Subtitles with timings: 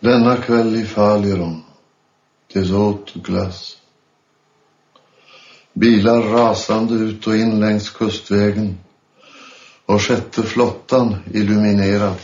[0.00, 1.62] Denna kväll i Faliron,
[2.52, 3.76] des åt glass.
[5.72, 8.78] Bilar rasande ut och in längs kustvägen
[9.86, 12.16] och sjätte flottan illuminerad.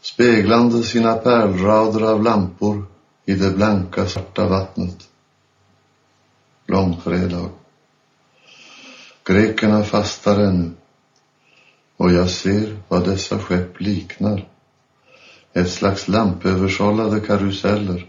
[0.00, 2.86] Speglande sina pärlrader av lampor
[3.24, 5.08] i det blanka svarta vattnet.
[6.66, 7.50] Långfredag.
[9.24, 10.70] Grekerna fastar ännu
[11.96, 14.57] och jag ser vad dessa skepp liknar.
[15.58, 18.06] Ett slags lampöversållade karuseller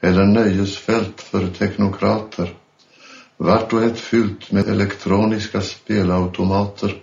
[0.00, 2.54] eller nöjesfält för teknokrater.
[3.36, 7.02] Vart och ett fyllt med elektroniska spelautomater,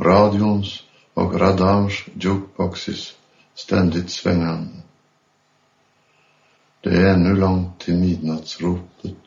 [0.00, 0.82] radions
[1.14, 3.14] och radarns jukeboxes
[3.54, 4.70] ständigt svängande.
[6.80, 9.24] Det är ännu långt till midnattsropet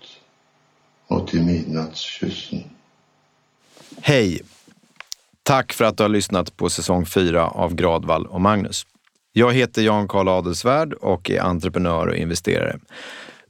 [1.08, 2.64] och till midnattskyssen.
[4.02, 4.42] Hej!
[5.44, 8.86] Tack för att du har lyssnat på säsong 4 av Gradvall och Magnus.
[9.40, 12.80] Jag heter Jan Karl Adelsvärd och är entreprenör och investerare.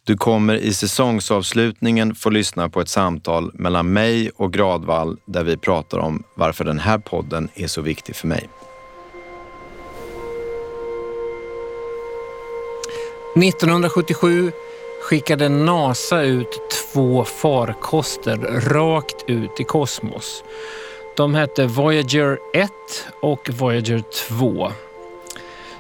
[0.04, 5.58] Du kommer i säsongsavslutningen få lyssna på ett samtal mellan mig och Gradvall där vi
[5.58, 8.50] pratar om varför den här podden är så viktig för mig.
[13.36, 14.52] 1977
[15.04, 16.60] skickade NASA ut
[16.94, 18.38] två farkoster
[18.70, 20.44] rakt ut i kosmos.
[21.18, 22.72] De hette Voyager 1
[23.22, 24.04] och Voyager
[24.40, 24.72] 2.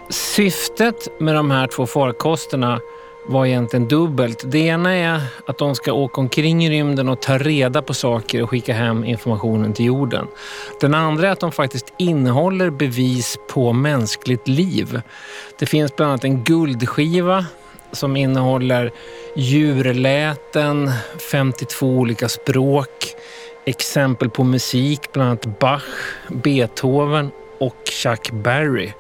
[0.10, 2.82] Syftet med de här två farkosterna
[3.26, 4.44] var egentligen dubbelt.
[4.46, 8.44] Det ena är att de ska åka omkring i rymden och ta reda på saker
[8.44, 10.28] och skicka hem informationen till jorden.
[10.82, 15.02] Den andra är att de faktiskt innehåller bevis på mänskligt liv.
[15.60, 17.46] Det finns bland annat en guldskiva
[17.92, 18.92] som innehåller
[19.36, 20.92] djurläten,
[21.32, 23.16] 52 olika språk,
[23.66, 25.84] exempel på musik, bland annat Bach,
[26.28, 28.92] Beethoven och Chuck Berry.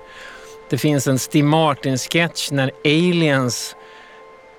[0.69, 3.75] Det finns en Steve Martin-sketch när aliens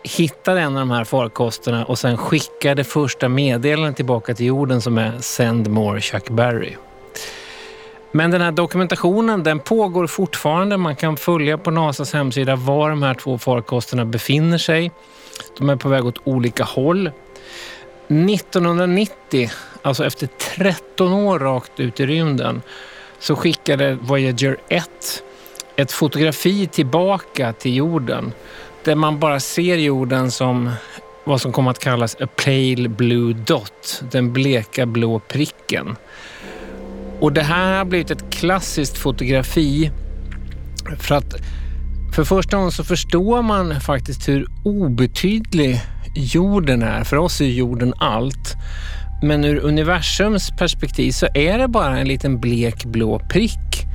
[0.02, 4.98] hittade en av de här farkosterna och sen skickade första meddelandet tillbaka till jorden som
[4.98, 6.76] är Send more Chuck Berry.
[8.12, 10.76] Men den här dokumentationen den pågår fortfarande.
[10.76, 14.92] Man kan följa på NASAs hemsida var de här två farkosterna befinner sig.
[15.58, 17.10] De är på väg åt olika håll.
[18.08, 19.50] 1990,
[19.82, 22.62] alltså efter 13 år rakt ut i rymden,
[23.18, 25.22] så skickade Voyager 1
[25.80, 28.32] ett fotografi tillbaka till jorden
[28.84, 30.70] där man bara ser jorden som
[31.24, 35.96] vad som kommer att kallas a pale blue dot, den bleka blå pricken.
[37.20, 39.90] Och det här har blivit ett klassiskt fotografi
[40.98, 41.34] för att
[42.14, 45.80] för första gången så förstår man faktiskt hur obetydlig
[46.14, 47.04] jorden är.
[47.04, 48.54] För oss är jorden allt.
[49.22, 53.89] Men ur universums perspektiv så är det bara en liten blek blå prick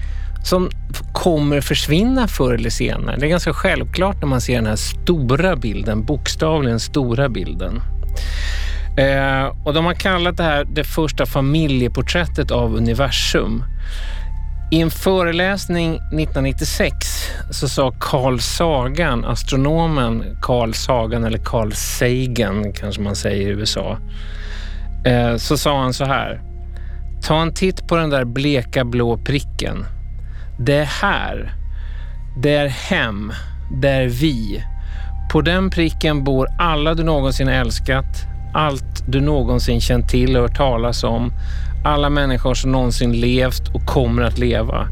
[0.46, 0.70] som
[1.14, 3.18] kommer försvinna förr eller senare.
[3.18, 7.82] Det är ganska självklart när man ser den här stora bilden, bokstavligen stora bilden.
[8.98, 13.64] Eh, och de har kallat det här det första familjeporträttet av universum.
[14.72, 16.96] I en föreläsning 1996
[17.52, 23.98] så sa Carl Sagan, astronomen Carl Sagan eller Carl Sagan kanske man säger i USA,
[25.06, 26.42] eh, så sa han så här.
[27.22, 29.86] Ta en titt på den där bleka blå pricken.
[30.58, 31.54] Det är här.
[32.38, 33.34] Det är hem.
[33.72, 34.64] Det är vi.
[35.32, 38.06] På den pricken bor alla du någonsin älskat,
[38.54, 41.32] allt du någonsin känt till och hört talas om,
[41.86, 44.88] alla människor som någonsin levt och kommer att leva.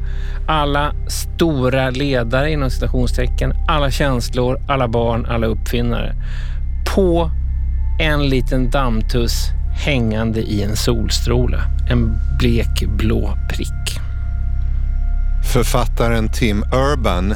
[0.47, 6.15] Alla stora ledare inom citationstecken, alla känslor, alla barn, alla uppfinnare.
[6.95, 7.31] På
[7.99, 9.49] en liten dammtuss
[9.85, 11.57] hängande i en solstråle.
[11.89, 13.82] En blek blå prick.
[15.53, 17.35] Författaren Tim Urban,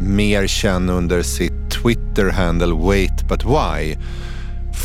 [0.00, 3.96] mer känd under sitt Twitter-handle Wait But Why,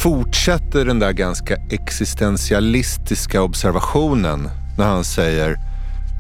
[0.04, 5.58] fortsätter den där ganska existentialistiska observationen när han säger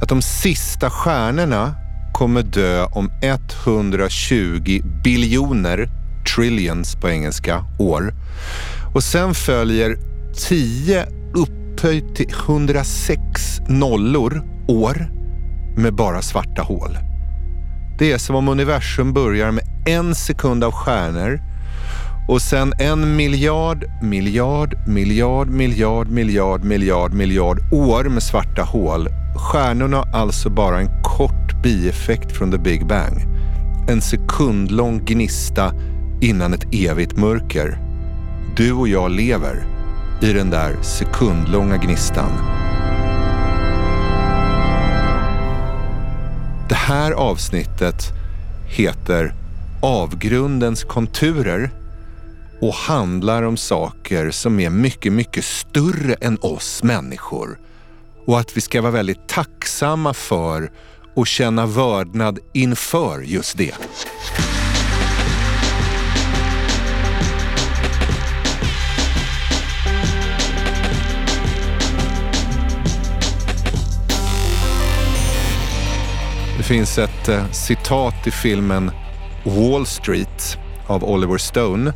[0.01, 1.75] att de sista stjärnorna
[2.13, 5.89] kommer dö om 120 biljoner,
[6.35, 8.13] trillions på engelska, år.
[8.93, 9.97] Och sen följer
[10.49, 15.20] 10 upphöjt till 106 nollor år
[15.75, 16.97] med bara svarta hål.
[17.99, 21.39] Det är som om universum börjar med en sekund av stjärnor
[22.27, 29.07] och sen en miljard, miljard, miljard, miljard, miljard, miljard, miljard år med svarta hål.
[29.35, 33.25] Stjärnorna har alltså bara en kort bieffekt från the big bang.
[33.89, 35.73] En sekundlång gnista
[36.21, 37.77] innan ett evigt mörker.
[38.55, 39.63] Du och jag lever
[40.21, 42.31] i den där sekundlånga gnistan.
[46.71, 48.03] Det här avsnittet
[48.67, 49.33] heter
[49.81, 51.71] Avgrundens konturer
[52.61, 57.59] och handlar om saker som är mycket, mycket större än oss människor.
[58.25, 60.71] Och att vi ska vara väldigt tacksamma för
[61.15, 63.75] och känna vördnad inför just det.
[76.57, 78.91] Det finns ett eh, citat i filmen
[79.43, 80.57] Wall Street
[80.87, 81.93] av Oliver Stone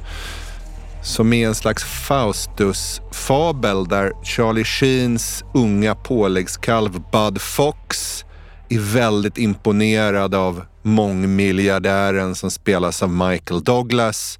[1.03, 8.25] som är en slags Faustus-fabel där Charlie Sheens unga påläggskalv Bud Fox
[8.69, 14.39] är väldigt imponerad av mångmiljardären som spelas av Michael Douglas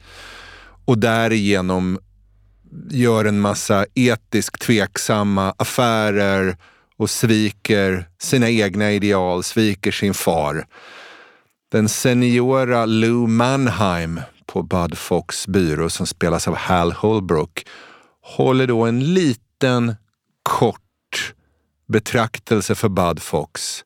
[0.86, 2.00] och därigenom
[2.90, 6.58] gör en massa etiskt tveksamma affärer
[6.98, 10.68] och sviker sina egna ideal, sviker sin far.
[11.72, 17.66] Den seniora Lou Mannheim på Bud Fox byrå som spelas av Hal Holbrook
[18.22, 19.96] håller då en liten
[20.44, 21.34] kort
[21.88, 23.84] betraktelse för Bud Fox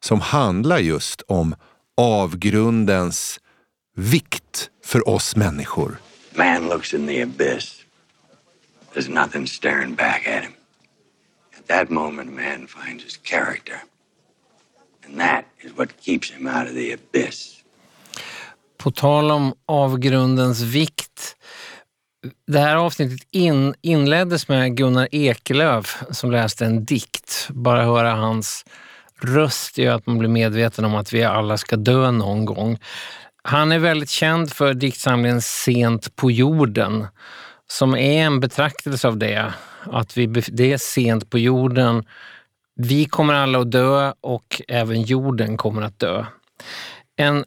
[0.00, 1.54] som handlar just om
[1.96, 3.40] avgrundens
[3.96, 5.96] vikt för oss människor.
[6.34, 7.84] Man looks in the abyss.
[8.94, 10.52] There's nothing staring back at him.
[11.72, 13.74] That moment, man finds his character.
[15.06, 17.62] And that is what keeps him out of the abyss.
[18.78, 21.36] På tal om avgrundens vikt.
[22.46, 27.48] Det här avsnittet in, inleddes med Gunnar Ekelöf som läste en dikt.
[27.50, 28.64] Bara höra hans
[29.20, 32.78] röst gör att man blir medveten om att vi alla ska dö någon gång.
[33.44, 37.06] Han är väldigt känd för diktsamlingen Sent på jorden
[37.66, 39.54] som är en betraktelse av det.
[39.84, 42.04] Att vi, det är sent på jorden.
[42.74, 46.24] Vi kommer alla att dö och även jorden kommer att dö.
[47.16, 47.44] En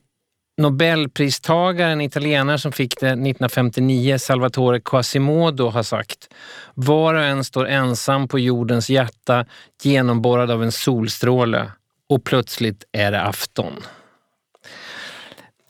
[0.58, 6.34] Nobelpristagare, en italienare som fick det 1959, Salvatore Quasimodo, har sagt
[6.74, 9.46] Var och en står ensam på jordens hjärta
[9.84, 11.72] genomborrad av en solstråle
[12.10, 13.74] och plötsligt är det afton.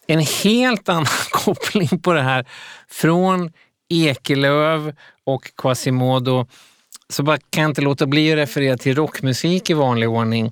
[0.08, 2.46] En helt annan koppling på det här
[2.88, 3.52] från
[3.90, 4.94] Ekelöv
[5.26, 6.46] och Quasimodo
[7.10, 10.52] så bara kan jag inte låta bli att referera till rockmusik i vanlig ordning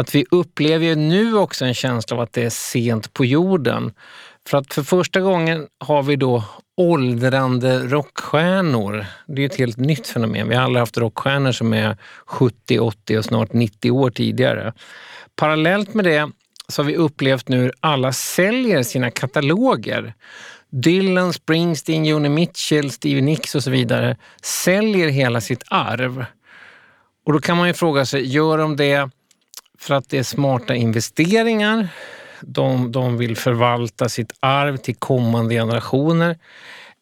[0.00, 3.92] att vi upplever ju nu också en känsla av att det är sent på jorden.
[4.48, 6.44] För att för första gången har vi då
[6.76, 9.06] åldrande rockstjärnor.
[9.26, 10.48] Det är ett helt nytt fenomen.
[10.48, 14.72] Vi har aldrig haft rockstjärnor som är 70, 80 och snart 90 år tidigare.
[15.36, 16.30] Parallellt med det
[16.68, 20.14] så har vi upplevt nu hur alla säljer sina kataloger.
[20.70, 26.24] Dylan, Springsteen, Joni Mitchell, Stevie Nicks och så vidare säljer hela sitt arv.
[27.26, 29.10] Och då kan man ju fråga sig, gör de det
[29.78, 31.88] för att det är smarta investeringar.
[32.40, 36.38] De, de vill förvalta sitt arv till kommande generationer.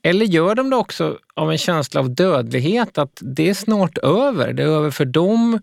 [0.02, 4.52] Eller gör de det också av en känsla av dödlighet, att det är snart över.
[4.52, 5.58] Det är över för dem.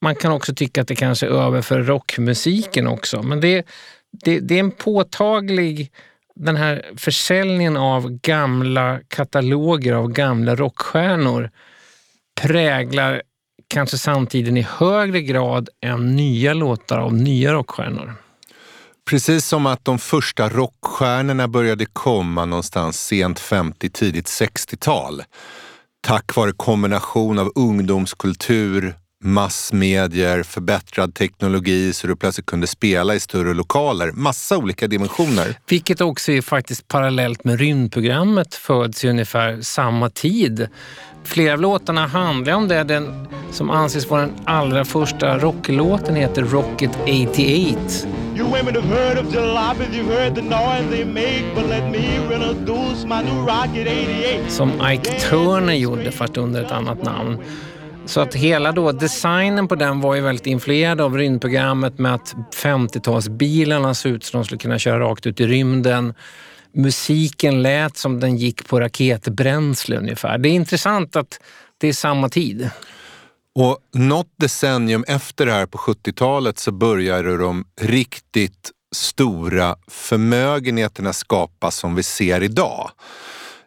[0.00, 3.22] Man kan också tycka att det kanske är över för rockmusiken också.
[3.22, 3.66] Men det,
[4.24, 5.92] det, det är en påtaglig
[6.38, 11.50] den här försäljningen av gamla kataloger av gamla rockstjärnor
[12.40, 13.22] präglar
[13.68, 18.14] kanske samtiden i högre grad än nya låtar av nya rockstjärnor.
[19.10, 25.22] Precis som att de första rockstjärnorna började komma någonstans sent 50, tidigt 60-tal.
[26.00, 33.54] Tack vare kombination av ungdomskultur, massmedier, förbättrad teknologi så du plötsligt kunde spela i större
[33.54, 34.12] lokaler.
[34.12, 35.58] Massa olika dimensioner.
[35.68, 40.68] Vilket också är faktiskt parallellt med rymdprogrammet föds i ungefär samma tid.
[41.24, 42.84] Flera av låtarna handlar om det.
[42.84, 47.18] Den som anses vara den allra första rocklåten heter Rocket 88.
[48.36, 52.16] You women have heard of jalopies, you've heard the noise they make But let me
[52.16, 57.38] introduce my new Rocket 88 Som Ike Turner gjorde fast under ett annat namn.
[58.08, 62.34] Så att hela då designen på den var ju väldigt influerad av rymdprogrammet med att
[62.54, 66.14] 50-talsbilarna såg ut som de skulle kunna köra rakt ut i rymden.
[66.74, 70.38] Musiken lät som den gick på raketbränsle ungefär.
[70.38, 71.40] Det är intressant att
[71.78, 72.70] det är samma tid.
[73.54, 81.76] Och något decennium efter det här på 70-talet så började de riktigt stora förmögenheterna skapas
[81.76, 82.90] som vi ser idag.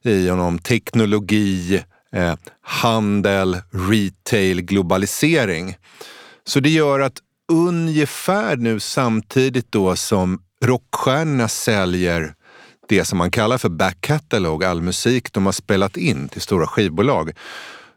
[0.03, 1.83] Genom teknologi,
[2.15, 5.77] eh, handel, retail, globalisering.
[6.43, 7.17] Så det gör att
[7.51, 12.33] ungefär nu samtidigt då som rockstjärnorna säljer
[12.87, 16.67] det som man kallar för back catalog, all musik de har spelat in till stora
[16.67, 17.31] skivbolag,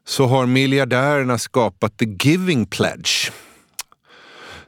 [0.07, 3.33] så har miljardärerna skapat The Giving Pledge.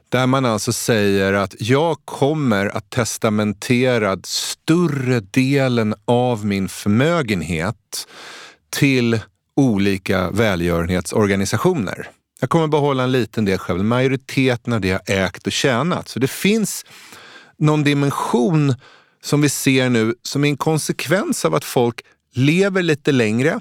[0.09, 8.07] Där man alltså säger att jag kommer att testamentera större delen av min förmögenhet
[8.69, 9.19] till
[9.57, 12.09] olika välgörenhetsorganisationer.
[12.39, 13.83] Jag kommer behålla en liten del själv.
[13.83, 16.07] Majoriteten av det jag ägt och tjänat.
[16.07, 16.85] Så det finns
[17.57, 18.75] någon dimension
[19.23, 22.01] som vi ser nu som är en konsekvens av att folk
[22.33, 23.59] lever lite längre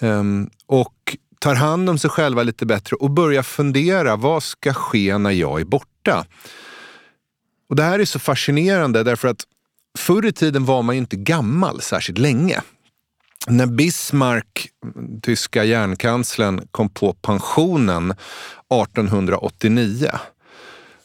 [0.00, 5.18] um, och tar hand om sig själva lite bättre och börjar fundera, vad ska ske
[5.18, 6.26] när jag är borta?
[7.68, 9.44] Och Det här är så fascinerande därför att
[9.98, 12.60] förr i tiden var man ju inte gammal särskilt länge.
[13.50, 14.68] När Bismarck,
[15.22, 20.10] tyska järnkanslern, kom på pensionen 1889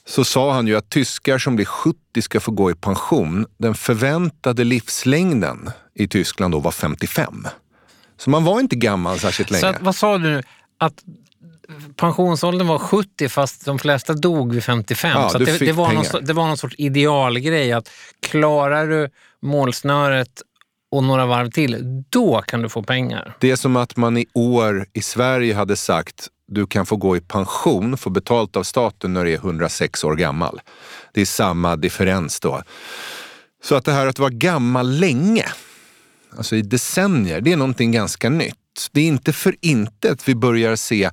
[0.07, 3.45] så sa han ju att tyskar som blir 70 ska få gå i pension.
[3.57, 7.47] Den förväntade livslängden i Tyskland då var 55.
[8.17, 9.61] Så man var inte gammal särskilt länge.
[9.61, 10.43] Så att, vad sa du?
[10.77, 11.03] Att
[11.95, 15.11] pensionsåldern var 70 fast de flesta dog vid 55.
[15.11, 19.09] Ja, så det, det, var någon, det var någon sorts idealgrej att klarar du
[19.41, 20.41] målsnöret
[20.95, 23.35] och några varv till, då kan du få pengar.
[23.39, 27.17] Det är som att man i år i Sverige hade sagt du kan få gå
[27.17, 30.61] i pension, få betalt av staten när du är 106 år gammal.
[31.13, 32.61] Det är samma differens då.
[33.63, 35.45] Så att det här att vara gammal länge,
[36.37, 38.55] alltså i decennier, det är någonting ganska nytt.
[38.91, 41.09] Det är inte för intet vi börjar se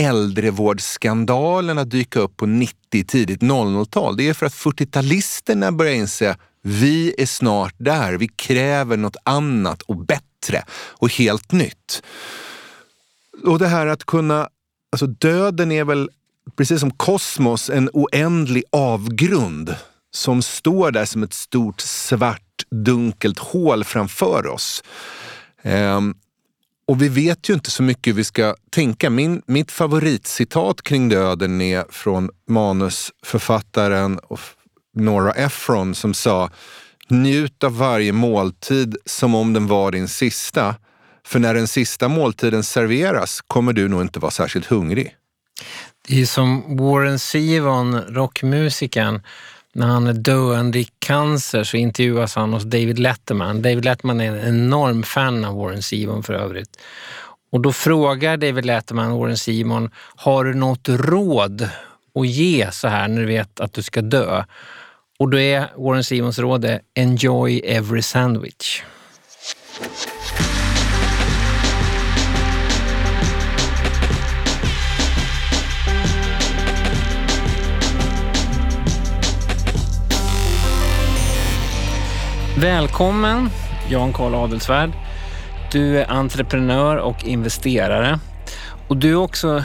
[0.00, 4.16] äldrevårdsskandalerna dyka upp på 90 tidigt 00-tal.
[4.16, 8.12] Det är för att 40-talisterna börjar inse vi är snart där.
[8.12, 12.02] Vi kräver något annat och bättre och helt nytt.
[13.44, 14.48] Och det här att kunna,
[14.92, 16.10] alltså döden är väl
[16.56, 19.74] precis som kosmos en oändlig avgrund
[20.10, 24.84] som står där som ett stort svart dunkelt hål framför oss.
[25.62, 26.14] Ehm,
[26.86, 29.10] och vi vet ju inte så mycket hur vi ska tänka.
[29.10, 34.18] Min, mitt favoritcitat kring döden är från manusförfattaren
[34.96, 36.50] Nora Ephron som sa
[37.08, 40.74] Njut av varje måltid som om den var din sista.
[41.26, 45.16] För när den sista måltiden serveras kommer du nog inte vara särskilt hungrig.
[46.08, 49.22] Det är som Warren Zevon, rockmusikern,
[49.72, 53.62] när han är döende i cancer så intervjuas han hos David Letterman.
[53.62, 56.78] David Letterman är en enorm fan av Warren Zevon för övrigt.
[57.52, 61.68] Och då frågar David Letterman Warren Zevon, har du något råd
[62.14, 64.44] att ge så här när du vet att du ska dö?
[65.18, 68.82] Och då är Warren Simons råd enjoy every sandwich.
[82.58, 83.48] Välkommen
[83.90, 84.90] Jan Karl Adelsvärd.
[85.72, 88.18] Du är entreprenör och investerare.
[88.88, 89.64] Och du är också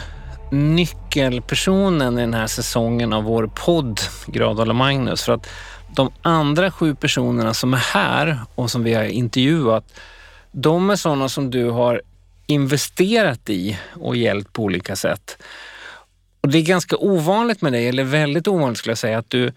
[1.16, 5.24] nyckelpersonen i den här säsongen av vår podd Gradal och Magnus.
[5.24, 5.50] För att
[5.96, 9.94] de andra sju personerna som är här och som vi har intervjuat,
[10.52, 12.02] de är sådana som du har
[12.48, 15.38] investerat i och hjälpt på olika sätt.
[16.42, 19.52] Och Det är ganska ovanligt med dig, eller väldigt ovanligt skulle jag säga, att du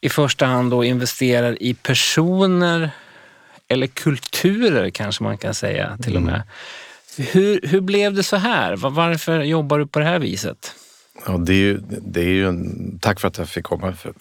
[0.00, 2.90] i första hand då investerar i personer
[3.68, 6.34] eller kulturer kanske man kan säga till och med.
[6.34, 7.28] Mm.
[7.32, 8.76] Hur, hur blev det så här?
[8.76, 10.74] Varför jobbar du på det här viset?
[11.26, 14.12] Ja, det är ju, det är ju en, tack för att jag fick komma för,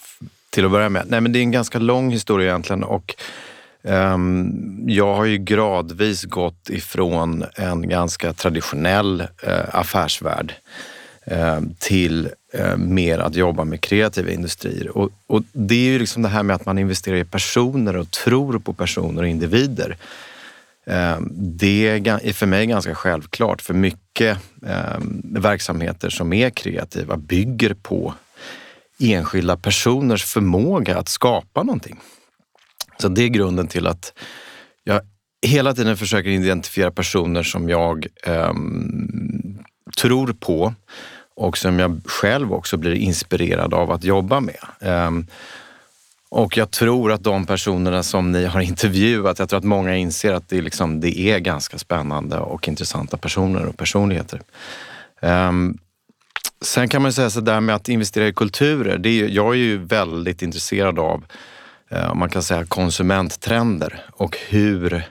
[0.49, 1.05] till att börja med.
[1.07, 3.15] Nej, men det är en ganska lång historia egentligen och
[3.81, 10.53] um, jag har ju gradvis gått ifrån en ganska traditionell uh, affärsvärld
[11.31, 14.97] uh, till uh, mer att jobba med kreativa industrier.
[14.97, 18.11] Och, och det är ju liksom det här med att man investerar i personer och
[18.11, 19.97] tror på personer och individer.
[20.85, 27.73] Eh, det är för mig ganska självklart, för mycket ehm, verksamheter som är kreativa bygger
[27.73, 28.13] på
[28.99, 31.99] enskilda personers förmåga att skapa någonting.
[32.97, 34.13] Så det är grunden till att
[34.83, 35.01] jag
[35.45, 38.53] hela tiden försöker identifiera personer som jag eh,
[39.97, 40.73] tror på
[41.35, 44.59] och som jag själv också blir inspirerad av att jobba med.
[44.79, 45.11] Eh,
[46.33, 50.33] och jag tror att de personerna som ni har intervjuat, jag tror att många inser
[50.33, 54.41] att det, liksom, det är ganska spännande och intressanta personer och personligheter.
[55.21, 55.77] Um,
[56.61, 58.97] sen kan man säga så där med att investera i kulturer.
[58.97, 61.23] Det är, jag är ju väldigt intresserad av,
[61.93, 65.03] uh, man kan säga konsumenttrender och hur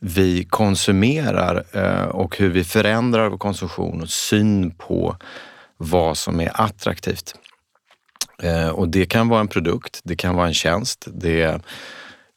[0.00, 5.16] vi konsumerar uh, och hur vi förändrar vår konsumtion och syn på
[5.76, 7.34] vad som är attraktivt.
[8.42, 11.60] Eh, och det kan vara en produkt, det kan vara en tjänst, det,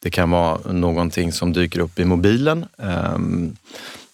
[0.04, 2.66] det kan vara någonting som dyker upp i mobilen.
[2.78, 3.56] Ehm,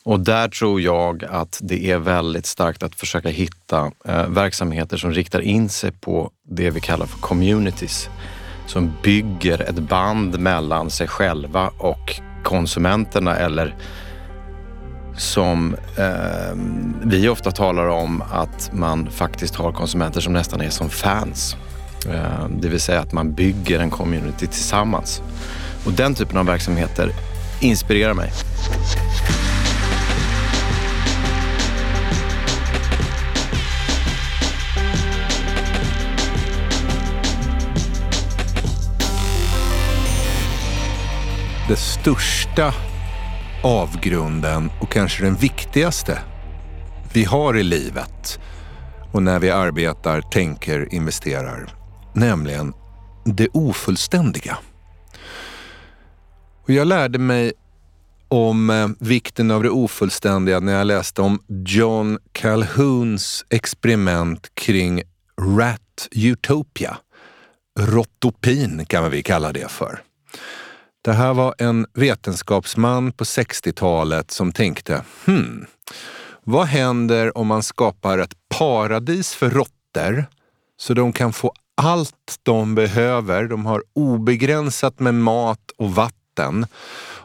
[0.04, 5.12] och där tror jag att det är väldigt starkt att försöka hitta eh, verksamheter som
[5.12, 8.10] riktar in sig på det vi kallar för communities.
[8.68, 13.76] Som bygger ett band mellan sig själva och konsumenterna eller
[15.18, 16.56] som eh,
[17.04, 21.56] vi ofta talar om att man faktiskt har konsumenter som nästan är som fans.
[22.10, 25.22] Eh, det vill säga att man bygger en community tillsammans.
[25.86, 27.12] Och den typen av verksamheter
[27.60, 28.32] inspirerar mig.
[41.68, 42.74] Den största
[43.64, 46.20] avgrunden och kanske den viktigaste
[47.14, 48.40] vi har i livet
[49.12, 51.77] och när vi arbetar, tänker, investerar.
[52.18, 52.74] Nämligen
[53.26, 54.58] det ofullständiga.
[56.64, 57.54] Och jag lärde mig
[58.28, 65.04] om eh, vikten av det ofullständiga när jag läste om John Calhouns experiment kring
[65.42, 66.98] Rat Utopia.
[67.80, 70.02] Rottopin kan vi kalla det för.
[71.02, 75.66] Det här var en vetenskapsman på 60-talet som tänkte, hmm,
[76.44, 80.26] vad händer om man skapar ett paradis för råttor
[80.78, 83.44] så de kan få allt de behöver.
[83.44, 86.66] De har obegränsat med mat och vatten.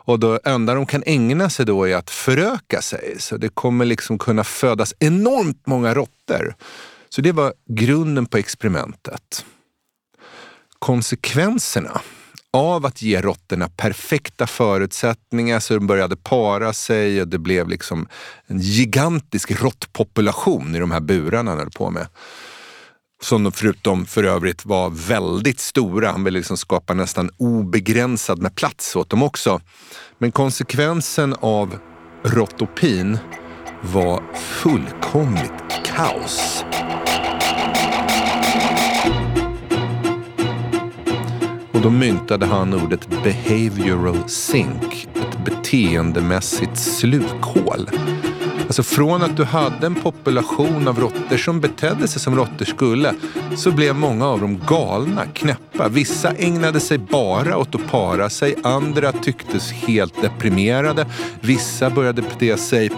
[0.04, 3.14] Och det enda de kan ägna sig då är att föröka sig.
[3.18, 6.54] Så det kommer liksom kunna födas enormt många råttor.
[7.08, 9.44] Så det var grunden på experimentet.
[10.78, 12.00] Konsekvenserna
[12.50, 18.08] av att ge råttorna perfekta förutsättningar så de började para sig och det blev liksom
[18.46, 22.06] en gigantisk råttpopulation i de här burarna han höll på med.
[23.22, 26.10] Som förutom för övrigt var väldigt stora.
[26.10, 29.60] Han ville liksom skapa nästan obegränsad med plats åt dem också.
[30.18, 31.78] Men konsekvensen av
[32.24, 33.18] rotopin
[33.80, 36.64] var fullkomligt kaos.
[41.72, 47.90] Och då myntade han ordet behavioral sink, ett beteendemässigt slukhål.
[48.66, 53.14] Alltså från att du hade en population av råttor som betedde sig som råttor skulle,
[53.56, 55.88] så blev många av dem galna, knäppa.
[55.88, 61.06] Vissa ägnade sig bara åt att para sig, andra tycktes helt deprimerade.
[61.40, 62.90] Vissa började bete sig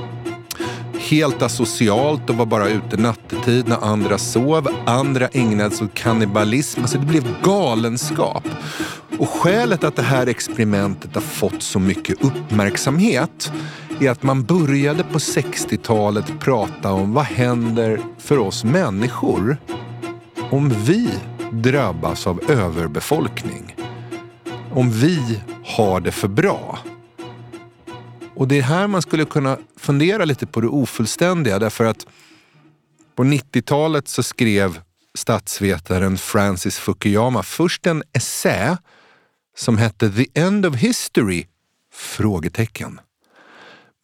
[0.99, 4.69] helt asocialt och var bara ute nattetid när andra sov.
[4.87, 6.81] Andra ägnade sig åt kannibalism.
[6.81, 8.45] Alltså det blev galenskap.
[9.19, 13.53] Och skälet att det här experimentet har fått så mycket uppmärksamhet
[14.01, 19.57] är att man började på 60-talet prata om vad händer för oss människor
[20.51, 21.11] om vi
[21.53, 23.77] drabbas av överbefolkning.
[24.73, 26.79] Om vi har det för bra.
[28.35, 32.07] Och det är här man skulle kunna fundera lite på det ofullständiga därför att
[33.15, 34.81] på 90-talet så skrev
[35.15, 38.79] statsvetaren Francis Fukuyama först en essä
[39.57, 41.47] som hette The End of History?
[41.93, 43.01] Frågetecken.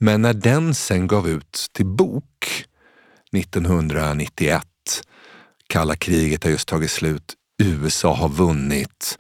[0.03, 2.65] Men när den sen gav ut till bok
[3.37, 4.65] 1991,
[5.67, 9.19] kalla kriget har just tagit slut, USA har vunnit,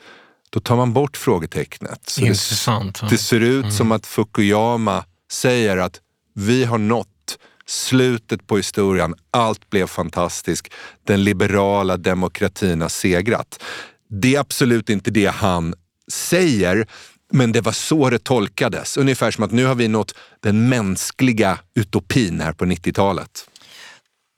[0.50, 2.00] då tar man bort frågetecknet.
[2.08, 3.00] Så Intressant.
[3.00, 3.76] Det, det ser ut mm.
[3.76, 6.00] som att Fukuyama säger att
[6.34, 9.14] vi har nått slutet på historien.
[9.30, 10.68] Allt blev fantastiskt.
[11.04, 13.62] Den liberala demokratin har segrat.
[14.08, 15.74] Det är absolut inte det han
[16.12, 16.86] säger,
[17.30, 18.96] men det var så det tolkades.
[18.96, 23.46] Ungefär som att nu har vi nått den mänskliga utopin här på 90-talet.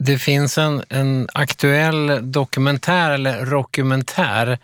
[0.04, 4.58] Det finns en, en aktuell dokumentär, eller rockumentär,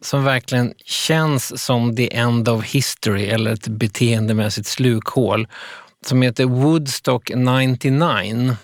[0.00, 5.48] som verkligen känns som the end of history eller ett beteendemässigt slukhål
[6.06, 8.56] som heter Woodstock 99.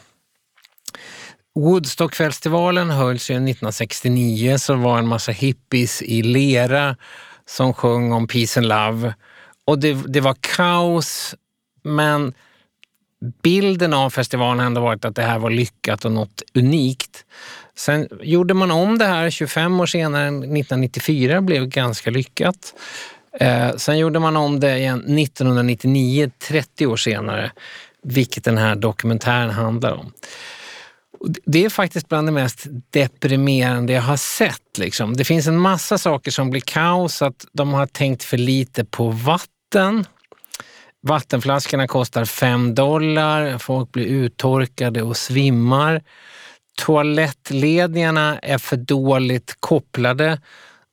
[1.55, 6.97] Woodstockfestivalen hölls ju 1969 så var en massa hippies i lera
[7.48, 9.14] som sjöng om peace and love.
[9.64, 11.34] Och det, det var kaos,
[11.82, 12.34] men
[13.42, 17.24] bilden av festivalen har ändå varit att det här var lyckat och något unikt.
[17.76, 22.74] Sen gjorde man om det här 25 år senare, 1994, blev ganska lyckat.
[23.40, 27.52] Eh, sen gjorde man om det igen 1999, 30 år senare,
[28.02, 30.12] vilket den här dokumentären handlar om.
[31.44, 34.79] Det är faktiskt bland det mest deprimerande jag har sett.
[34.79, 35.16] Liksom.
[35.16, 39.09] Det finns en massa saker som blir kaos, att de har tänkt för lite på
[39.09, 40.05] vatten.
[41.03, 46.03] Vattenflaskorna kostar 5 dollar, folk blir uttorkade och svimmar.
[46.79, 50.40] Toalettledningarna är för dåligt kopplade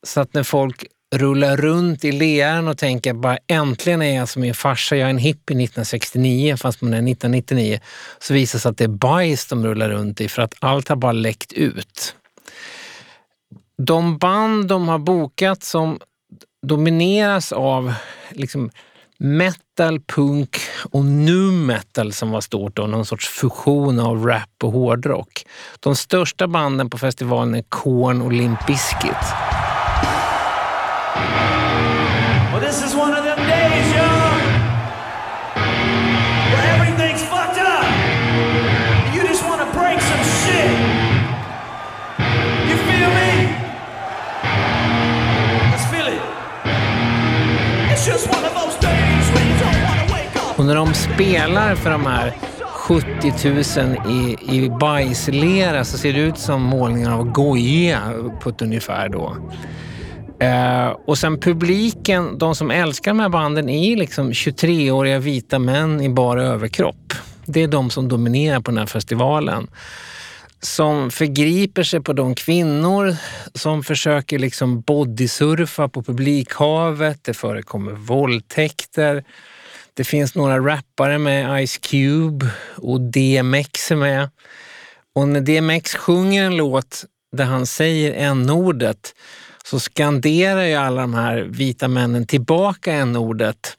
[0.04, 0.86] så att när folk
[1.18, 5.10] rulla runt i leran och tänka bara äntligen är jag som min farsa, jag är
[5.10, 7.80] en hippie 1969 fast man är 1999.
[8.20, 10.88] Så visar det sig att det är bajs de rullar runt i för att allt
[10.88, 12.16] har bara läckt ut.
[13.78, 16.00] De band de har bokat som
[16.68, 17.94] domineras av
[18.32, 18.72] liksom
[19.18, 20.58] metal, punk
[20.92, 25.46] och nu metal som var stort då, någon sorts fusion av rap och hårdrock.
[25.80, 29.65] De största banden på festivalen är Korn och Limp Bizkit.
[32.52, 34.10] Well, this is one of them days, yo,
[36.52, 37.86] where everything's fucked up.
[39.06, 40.72] And You just want to break some shit.
[42.70, 43.32] You feel me?
[45.72, 46.22] Let's feel it.
[47.92, 50.60] It's just one of those days when you don't want to wake up.
[50.60, 52.34] Och när de spelar för de här
[52.88, 53.34] 70
[53.82, 58.02] 000 i, i bajslera så ser det ut som målningar av Goya
[58.40, 59.38] på ett ungefär då.
[60.44, 66.02] Uh, och sen publiken, de som älskar de här banden är liksom 23-åriga vita män
[66.02, 67.14] i bara överkropp.
[67.46, 69.68] Det är de som dominerar på den här festivalen.
[70.62, 73.16] Som förgriper sig på de kvinnor
[73.54, 77.24] som försöker liksom bodysurfa på publikhavet.
[77.24, 79.24] Det förekommer våldtäkter.
[79.94, 82.46] Det finns några rappare med, Ice Cube
[82.76, 84.30] och DMX är med.
[85.16, 87.06] Och när DMX sjunger en låt
[87.38, 89.14] där han säger n-ordet
[89.66, 93.78] så skanderar ju alla de här vita männen tillbaka n-ordet.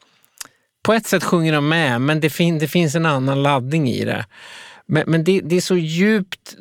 [0.83, 4.05] På ett sätt sjunger de med, men det, fin det finns en annan laddning i
[4.05, 4.27] det.
[4.87, 6.57] Men, men det, det, är så djupt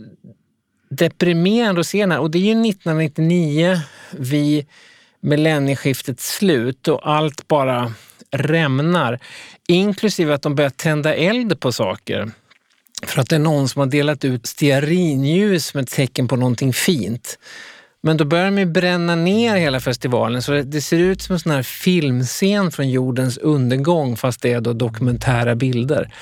[0.89, 2.19] deprimerande att se den här.
[2.19, 3.79] Och det är ju 1999
[4.11, 4.65] vid
[5.21, 7.93] millennieskiftets slut och allt bara
[8.31, 9.19] rämnar.
[9.67, 12.31] Inklusive att de börjar tända eld på saker.
[13.03, 16.73] För att det är någon som har delat ut stearinljus som ett tecken på någonting
[16.73, 17.39] fint.
[18.05, 21.51] Men då börjar de bränna ner hela festivalen så det ser ut som en sån
[21.51, 26.13] här filmscen från jordens undergång fast det är då dokumentära bilder.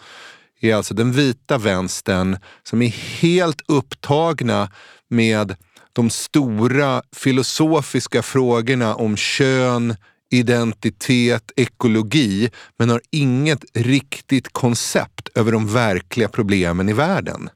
[0.61, 2.89] är alltså den vita vänstern som är
[3.21, 4.71] helt upptagna
[5.09, 5.57] med
[5.93, 9.97] de stora filosofiska frågorna om kön,
[10.31, 17.51] identitet, ekologi, men har inget riktigt koncept över de verkliga problemen i världen.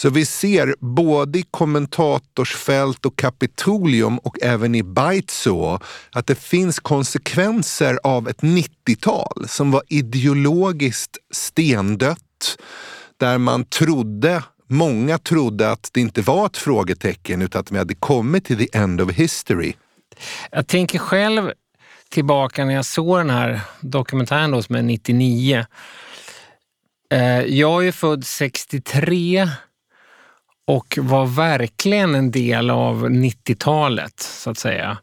[0.00, 5.78] Så vi ser både i kommentatorsfält och Kapitolium och även i Baitso
[6.12, 12.58] att det finns konsekvenser av ett 90-tal som var ideologiskt stendött.
[13.16, 17.94] Där man trodde Många trodde att det inte var ett frågetecken utan att vi hade
[17.94, 19.72] kommit till the end of history.
[20.50, 21.52] Jag tänker själv
[22.08, 25.66] tillbaka när jag såg den här dokumentären då, som är 99.
[27.12, 29.48] Eh, jag är född 63
[30.70, 34.98] och var verkligen en del av 90-talet så att säga.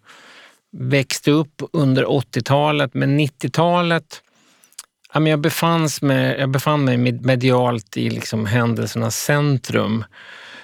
[0.78, 4.22] Växte upp under 80-talet, men 90-talet
[5.14, 10.04] jag, befanns med, jag befann mig medialt i liksom händelsernas centrum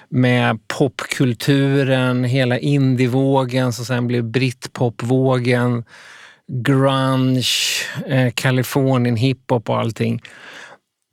[0.08, 5.84] med popkulturen, hela indievågen som sen blev britpopvågen,
[6.52, 7.44] grunge,
[8.06, 10.22] eh, Kalifornien hiphop och allting.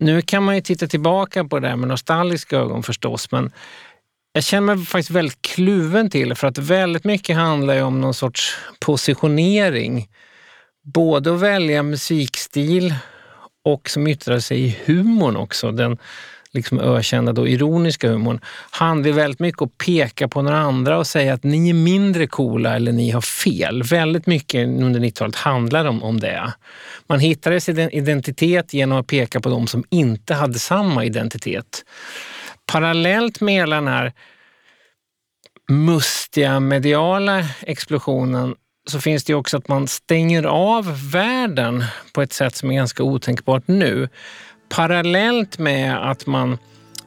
[0.02, 3.52] Nu kan man ju titta tillbaka på det här med nostalgiska ögon förstås, men
[4.34, 8.02] jag känner mig faktiskt väldigt kluven till det för att väldigt mycket handlar ju om
[8.02, 10.10] någon sorts positionering.
[10.84, 12.96] Både att välja musikstil
[13.66, 15.72] och som yttrar sig i humorn också.
[15.72, 15.98] Den
[16.54, 18.40] liksom ökända då ironiska humorn
[18.72, 22.28] handlar väldigt mycket om att peka på några andra och säga att ni är mindre
[22.28, 23.84] coola eller ni har fel.
[23.84, 26.54] Väldigt mycket under 90-talet handlar om, om det.
[27.08, 31.86] Man hittade sin identitet genom att peka på de som inte hade samma identitet.
[32.66, 34.14] Parallellt med hela den här
[35.70, 38.56] mustiga mediala explosionen
[38.90, 41.84] så finns det också att man stänger av världen
[42.14, 44.10] på ett sätt som är ganska otänkbart nu.
[44.72, 46.58] Parallellt med att man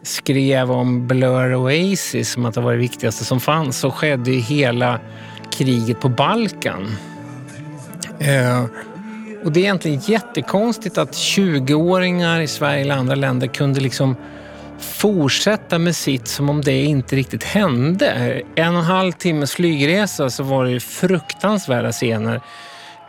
[0.03, 4.41] skrev om Blur Oasis som att det var det viktigaste som fanns så skedde ju
[4.41, 5.01] hela
[5.53, 6.97] kriget på Balkan.
[8.19, 8.65] Eh,
[9.45, 14.17] och det är egentligen jättekonstigt att 20-åringar i Sverige eller andra länder kunde liksom
[14.79, 18.07] fortsätta med sitt som om det inte riktigt hände.
[18.55, 22.41] En och en halv timmes flygresa så var det fruktansvärda scener.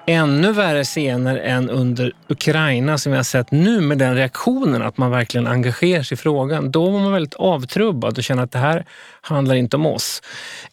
[0.08, 4.98] Ännu värre scener än under Ukraina som vi har sett nu med den reaktionen att
[4.98, 6.72] man verkligen engagerar sig i frågan.
[6.72, 8.86] Då var man väldigt avtrubbad och kände att det här
[9.22, 10.22] handlar inte om oss.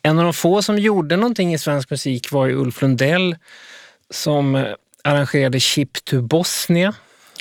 [0.03, 3.37] En av de få som gjorde någonting i svensk musik var ju Ulf Lundell
[4.11, 4.67] som eh,
[5.05, 6.95] arrangerade Chip to Bosnia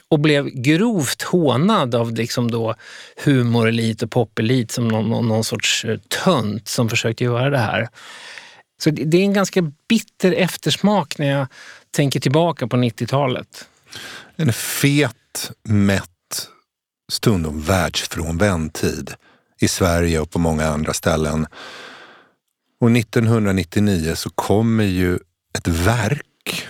[0.10, 2.75] och blev grovt hånad av liksom då
[3.25, 7.89] humorelit och popelit som någon, någon, någon sorts eh, tönt som försökte göra det här.
[8.84, 11.48] Så det är en ganska bitter eftersmak när jag
[11.91, 13.67] tänker tillbaka på 90-talet.
[14.36, 16.48] En fet, mätt,
[17.12, 19.13] stundom världsfrånvänd tid
[19.60, 21.48] i Sverige och på många andra ställen.
[22.80, 25.20] Och 1999 så kommer ju
[25.58, 26.67] ett verk.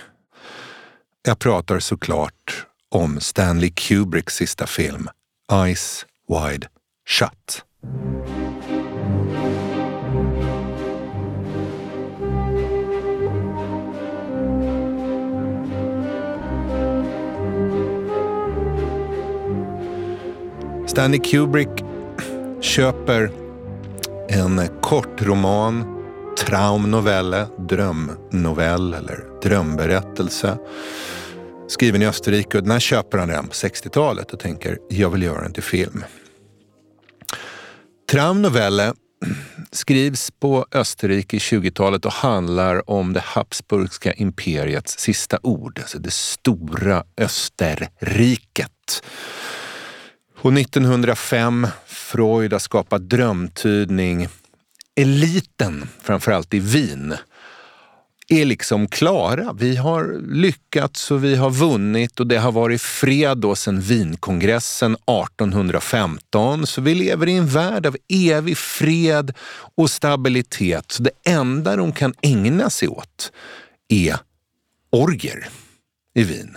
[1.22, 5.08] Jag pratar såklart om Stanley Kubricks sista film
[5.52, 6.68] Eyes Wide
[7.08, 7.64] Shut.
[20.92, 21.84] Stanley Kubrick
[22.60, 23.30] köper
[24.28, 25.84] en kortroman,
[26.38, 30.58] traumnovelle, drömnovell eller drömberättelse
[31.68, 35.22] skriven i Österrike och den här köper han redan på 60-talet och tänker jag vill
[35.22, 36.04] göra den till film.
[38.10, 38.94] Traumnovelle
[39.70, 46.12] skrivs på Österrike i 20-talet och handlar om det Habsburgska imperiets sista ord, alltså det
[46.12, 49.02] stora Österriket.
[50.42, 54.28] Och 1905, Freud har skapat drömtydning
[54.96, 57.14] Eliten, framförallt i Wien,
[58.28, 59.52] är liksom klara.
[59.52, 64.92] Vi har lyckats och vi har vunnit och det har varit fred då sedan Wienkongressen
[64.92, 66.66] 1815.
[66.66, 69.34] Så vi lever i en värld av evig fred
[69.76, 70.92] och stabilitet.
[70.92, 73.32] Så det enda de kan ägna sig åt
[73.88, 74.16] är
[74.90, 75.48] orger
[76.14, 76.56] i Wien.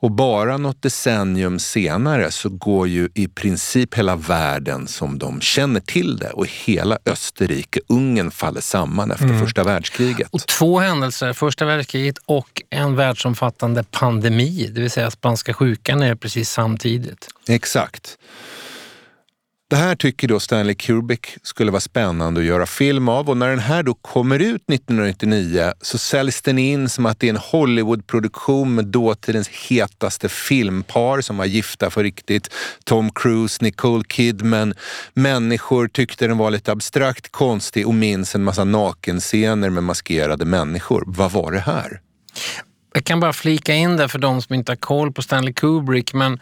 [0.00, 5.80] Och bara något decennium senare så går ju i princip hela världen som de känner
[5.80, 9.40] till det och hela Österrike, Ungern faller samman efter mm.
[9.40, 10.28] första världskriget.
[10.30, 16.14] Och två händelser, första världskriget och en världsomfattande pandemi, det vill säga spanska sjukan är
[16.14, 17.28] precis samtidigt.
[17.48, 18.18] Exakt.
[19.70, 23.48] Det här tycker då Stanley Kubrick skulle vara spännande att göra film av och när
[23.48, 27.36] den här då kommer ut 1999 så säljs den in som att det är en
[27.36, 32.54] Hollywoodproduktion med dåtidens hetaste filmpar som var gifta för riktigt.
[32.84, 34.74] Tom Cruise, Nicole Kidman.
[35.14, 41.04] Människor tyckte den var lite abstrakt, konstig och minns en massa nakenscener med maskerade människor.
[41.06, 42.00] Vad var det här?
[42.94, 46.14] Jag kan bara flika in där för de som inte har koll på Stanley Kubrick,
[46.14, 46.40] men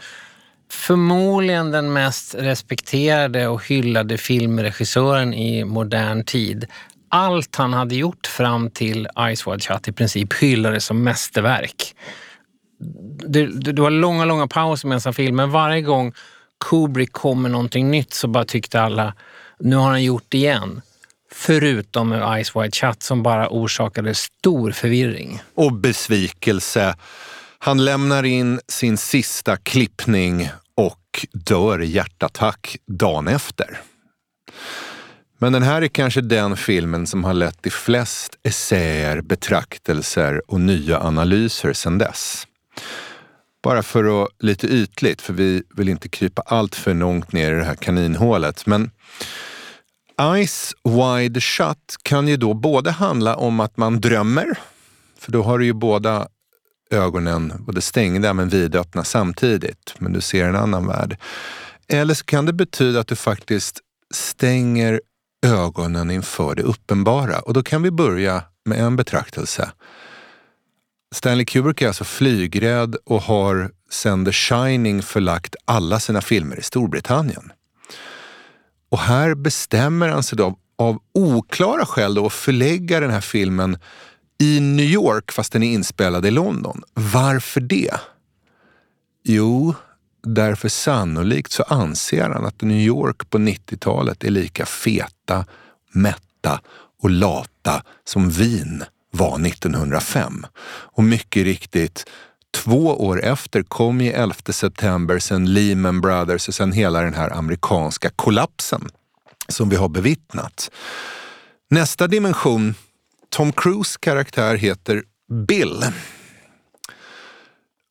[0.70, 6.66] förmodligen den mest respekterade och hyllade filmregissören i modern tid.
[7.09, 11.94] Allt han hade gjort fram till Ice Wide Shut i princip hyllades som mästerverk.
[13.29, 15.50] Det, det var långa, långa pauser mellan filmen.
[15.50, 16.12] Varje gång
[16.64, 19.14] Kubrick kom med någonting nytt så bara tyckte alla,
[19.61, 20.83] nu har han gjort det igen.
[21.33, 25.42] Förutom med Ice Wide Shut som bara orsakade stor förvirring.
[25.55, 26.94] Och besvikelse.
[27.59, 33.81] Han lämnar in sin sista klippning och dör i hjärtattack dagen efter.
[35.38, 40.61] Men den här är kanske den filmen som har lett till flest essäer, betraktelser och
[40.61, 42.47] nya analyser sedan dess.
[43.62, 47.55] Bara för att, lite ytligt, för vi vill inte krypa allt för långt ner i
[47.55, 48.90] det här kaninhålet, men
[50.21, 54.59] Eyes Wide Shut kan ju då både handla om att man drömmer,
[55.19, 56.29] för då har du ju båda
[56.90, 61.16] ögonen både stängda men vidöppna samtidigt, men du ser en annan värld.
[61.88, 63.81] Eller så kan det betyda att du faktiskt
[64.14, 65.01] stänger
[65.46, 67.38] ögonen inför det uppenbara.
[67.38, 69.70] Och då kan vi börja med en betraktelse.
[71.14, 76.62] Stanley Kubrick är alltså flygrädd och har sedan The Shining förlagt alla sina filmer i
[76.62, 77.53] Storbritannien.
[78.88, 83.79] Och här bestämmer han sig då av oklara skäl då att förlägga den här filmen
[84.38, 86.83] i New York fast den är inspelad i London.
[86.94, 88.01] Varför det?
[89.25, 89.75] Jo,
[90.22, 95.44] därför sannolikt så anser han att New York på 90-talet är lika feta,
[95.92, 96.61] mätta
[97.03, 100.46] och lata som Wien var 1905.
[100.66, 102.05] Och mycket riktigt,
[102.55, 107.31] två år efter kom ju 11 september, sen Lehman Brothers och sen hela den här
[107.31, 108.88] amerikanska kollapsen
[109.49, 110.70] som vi har bevittnat.
[111.70, 112.75] Nästa dimension,
[113.37, 115.03] Tom Cruise karaktär heter
[115.49, 115.85] Bill.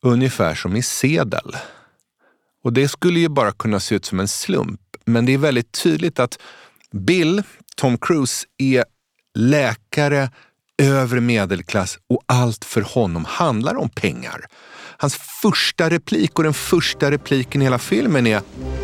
[0.02, 1.56] Ungefär som i Sedel.
[2.64, 5.72] Och det skulle ju bara kunna se ut som en slump, men det är väldigt
[5.72, 6.38] tydligt att
[6.92, 7.42] Bill,
[7.76, 8.84] Tom Cruise, är
[9.34, 10.30] läkare,
[10.82, 14.46] övre medelklass och allt för honom handlar om pengar.
[14.98, 18.42] Hans första replik och den första repliken i hela filmen är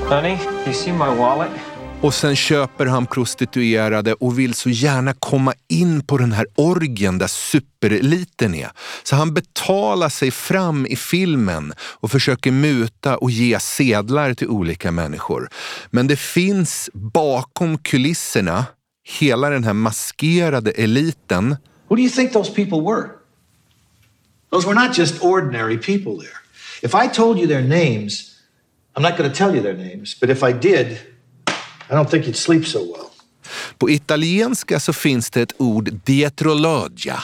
[0.08, 1.71] Honey, you see my wallet?
[2.02, 7.18] Och sen köper han prostituerade och vill så gärna komma in på den här orgen
[7.18, 8.70] där supereliten är.
[9.02, 14.90] Så han betalar sig fram i filmen och försöker muta och ge sedlar till olika
[14.90, 15.48] människor.
[15.90, 18.66] Men det finns bakom kulisserna
[19.20, 21.56] hela den här maskerade eliten
[21.88, 23.08] Who do you think those people were?
[24.50, 26.36] Those were not just ordinary people there.
[26.82, 28.38] If I told you their names,
[28.96, 31.11] I'm not going to tell you their names, but if I did,
[31.92, 33.06] i don't think you'd sleep so well.
[33.78, 37.22] På italienska så finns det ett ord dietrologia,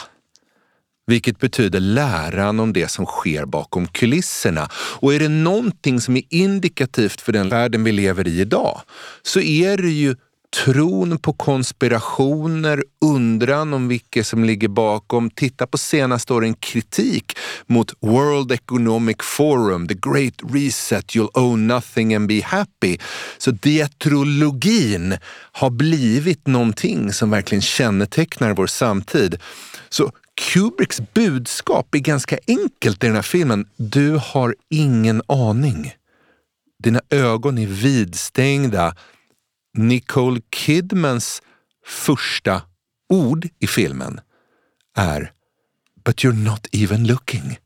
[1.07, 4.69] vilket betyder läran om det som sker bakom kulisserna.
[4.73, 8.81] Och är det någonting som är indikativt för den världen vi lever i idag
[9.21, 10.15] så är det ju
[10.55, 15.29] tron på konspirationer, undran om vilka som ligger bakom.
[15.29, 22.15] Titta på senaste åren kritik mot World Economic Forum, the Great Reset, you'll own nothing
[22.15, 22.97] and be happy.
[23.37, 25.17] Så dietrologin
[25.51, 29.37] har blivit någonting som verkligen kännetecknar vår samtid.
[29.89, 33.65] Så Kubricks budskap är ganska enkelt i den här filmen.
[33.77, 35.93] Du har ingen aning.
[36.83, 38.95] Dina ögon är vidstängda
[39.79, 41.41] Nicole Kidmans
[41.85, 42.61] första
[43.09, 44.19] ord i filmen
[44.97, 45.31] är
[46.05, 47.59] “But you're not even looking”.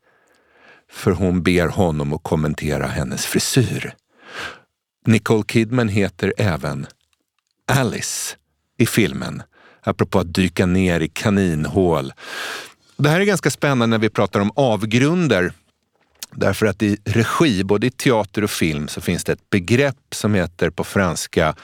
[0.91, 3.95] För hon ber honom att kommentera hennes frisyr.
[5.06, 6.88] Nicole Kidman heter även
[7.67, 8.36] Alice
[8.78, 9.43] i filmen,
[9.82, 12.13] apropå att dyka ner i kaninhål.
[12.97, 15.54] Det här är ganska spännande när vi pratar om avgrunder.
[16.36, 20.34] Därför att i regi, både i teater och film, så finns det ett begrepp som
[20.34, 21.56] heter på franska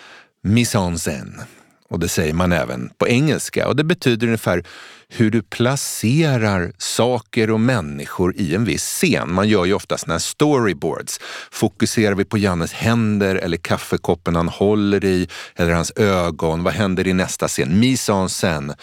[0.44, 1.46] mise en scène.
[1.90, 3.68] Och det säger man även på engelska.
[3.68, 4.64] Och det betyder ungefär
[5.08, 9.34] hur du placerar saker och människor i en viss scen.
[9.34, 11.20] Man gör ju ofta sådana här storyboards.
[11.52, 16.64] Fokuserar vi på Jannes händer eller kaffekoppen han håller i eller hans ögon?
[16.64, 17.80] Vad händer i nästa scen?
[17.80, 18.76] Mise en scène.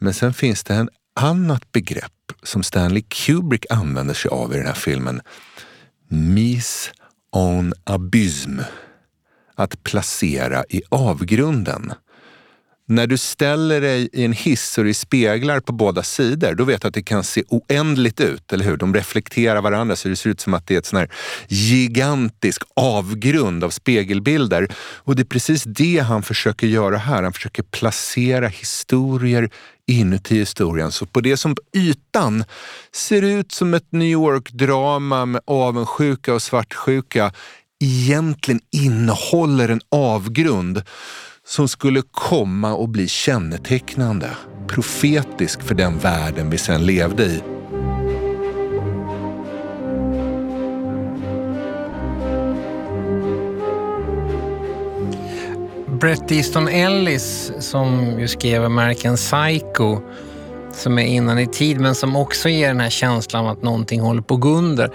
[0.00, 0.88] Men sen finns det en
[1.20, 2.12] annat begrepp
[2.42, 5.20] som Stanley Kubrick använder sig av i den här filmen.
[6.08, 6.90] Mise
[7.36, 8.64] en abysme
[9.54, 11.92] att placera i avgrunden.
[12.88, 16.64] När du ställer dig i en hiss och det är speglar på båda sidor, då
[16.64, 18.76] vet du att det kan se oändligt ut, eller hur?
[18.76, 21.10] De reflekterar varandra så det ser ut som att det är ett sån här
[21.48, 24.68] gigantisk avgrund av spegelbilder.
[24.96, 27.22] Och det är precis det han försöker göra här.
[27.22, 29.50] Han försöker placera historier
[29.86, 30.92] inuti historien.
[30.92, 32.44] Så på det som på ytan
[32.92, 37.32] ser ut som ett New York-drama med avundsjuka och svartsjuka
[37.82, 40.82] egentligen innehåller en avgrund
[41.46, 44.30] som skulle komma och bli kännetecknande,
[44.68, 47.42] profetisk för den världen vi sen levde i.
[56.00, 60.00] Bret Easton Ellis som ju skrev American Psycho
[60.72, 64.00] som är innan i tid men som också ger den här känslan av att någonting
[64.00, 64.90] håller på att gå under.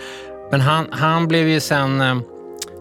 [0.51, 2.17] Men han, han blev ju sen eh,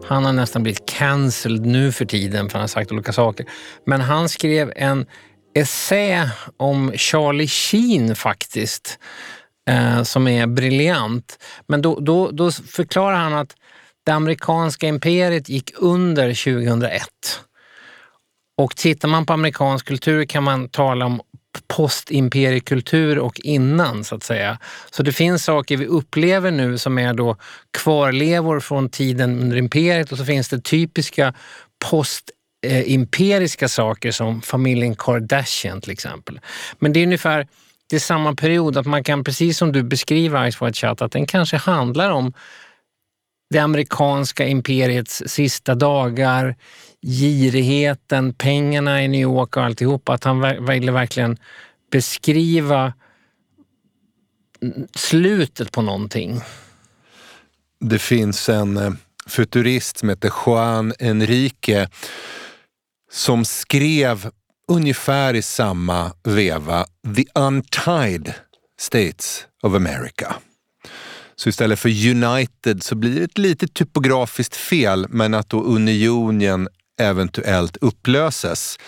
[0.06, 3.46] han har nästan blivit cancelled nu för tiden för han har sagt olika saker.
[3.84, 5.06] Men han skrev en
[5.54, 8.98] essä om Charlie Sheen faktiskt,
[9.70, 11.38] eh, som är briljant.
[11.66, 13.56] Men då, då, då förklarar han att
[14.06, 17.08] det amerikanska imperiet gick under 2001.
[18.58, 21.20] Och tittar man på amerikansk kultur kan man tala om
[21.68, 24.58] postimperiekultur och innan så att säga.
[24.90, 27.36] Så det finns saker vi upplever nu som är då
[27.78, 31.34] kvarlevor från tiden under imperiet och så finns det typiska
[31.90, 36.40] postimperiska saker som familjen Kardashian till exempel.
[36.78, 37.46] Men det är ungefär
[37.90, 41.12] det är samma period, att man kan precis som du beskriver Ice White Chat, att
[41.12, 42.32] den kanske handlar om
[43.50, 46.56] det amerikanska imperiets sista dagar,
[47.02, 50.08] girigheten, pengarna i New York och alltihop.
[50.08, 51.36] Att han ville verkligen
[51.90, 52.92] beskriva
[54.94, 56.40] slutet på någonting.
[57.80, 58.92] Det finns en eh,
[59.26, 61.88] futurist som heter Juan Enrique
[63.10, 64.30] som skrev
[64.68, 66.86] ungefär i samma veva
[67.16, 68.34] The Untied
[68.80, 70.34] States of America.
[71.36, 76.68] Så istället för United så blir det ett litet typografiskt fel, men att då unionen
[77.00, 78.78] eventuellt upplöses.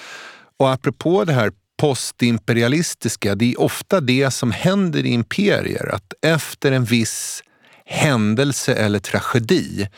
[0.58, 6.72] Och apropå det här postimperialistiska, det är ofta det som händer i imperier, att efter
[6.72, 7.42] en viss
[7.84, 9.88] händelse eller tragedi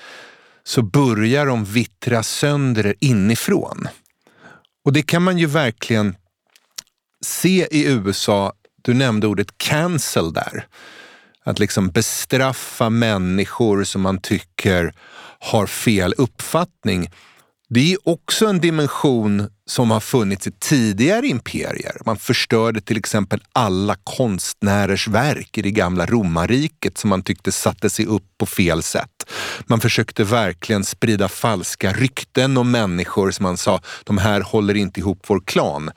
[0.64, 3.88] så börjar de vittra sönder inifrån.
[4.84, 6.16] Och det kan man ju verkligen
[7.24, 8.52] se i USA.
[8.82, 10.66] Du nämnde ordet cancel där.
[11.50, 14.94] Att liksom bestraffa människor som man tycker
[15.38, 17.10] har fel uppfattning.
[17.68, 21.96] Det är också en dimension som har funnits i tidigare imperier.
[22.06, 27.90] Man förstörde till exempel alla konstnärers verk i det gamla romarriket som man tyckte satte
[27.90, 29.30] sig upp på fel sätt.
[29.66, 35.00] Man försökte verkligen sprida falska rykten om människor som man sa, de här håller inte
[35.00, 35.90] ihop vår klan.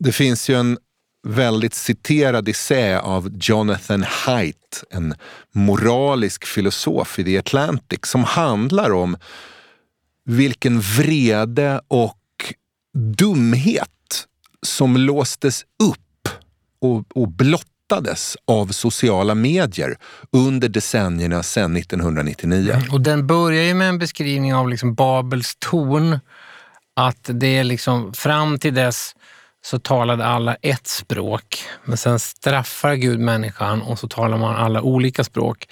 [0.00, 0.78] Det finns ju en
[1.26, 5.14] väldigt citerad essä av Jonathan Haidt, en
[5.52, 9.16] moralisk filosof i The Atlantic, som handlar om
[10.24, 12.54] vilken vrede och
[12.94, 14.26] dumhet
[14.62, 16.28] som låstes upp
[16.80, 19.96] och, och blottades av sociala medier
[20.32, 22.72] under decennierna sedan 1999.
[22.72, 26.18] Mm, och den börjar ju med en beskrivning av liksom Babels torn.
[26.96, 29.14] Att det är liksom fram till dess
[29.70, 34.82] så talade alla ett språk, men sen straffar Gud människan och så talar man alla
[34.82, 35.68] olika språk.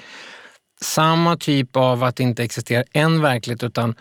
[0.80, 3.94] Samma typ av att det inte existerar en verklighet utan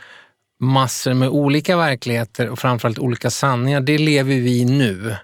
[0.60, 5.16] massor med olika verkligheter och framförallt olika sanningar, det lever vi i nu.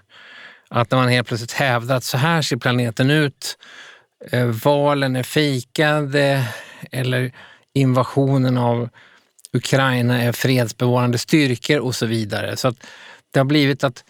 [0.70, 3.58] Att när man helt plötsligt hävdar att så här ser planeten ut,
[4.30, 6.44] eh, valen är fejkade eh,
[7.00, 7.32] eller
[7.74, 8.88] invasionen av
[9.52, 12.56] Ukraina är fredsbevarande styrkor och så vidare.
[12.56, 12.76] Så att
[13.30, 14.04] det har blivit att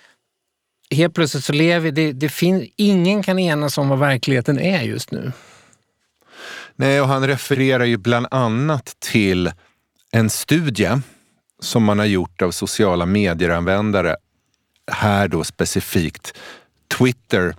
[0.92, 5.10] helt plötsligt så lever det, det finns, ingen kan enas om vad verkligheten är just
[5.10, 5.32] nu.
[6.76, 9.52] Nej, och han refererar ju bland annat till
[10.10, 10.90] en studie
[11.60, 14.16] som man har gjort av sociala medieranvändare,
[14.92, 16.38] här då specifikt
[16.98, 17.56] Twitter,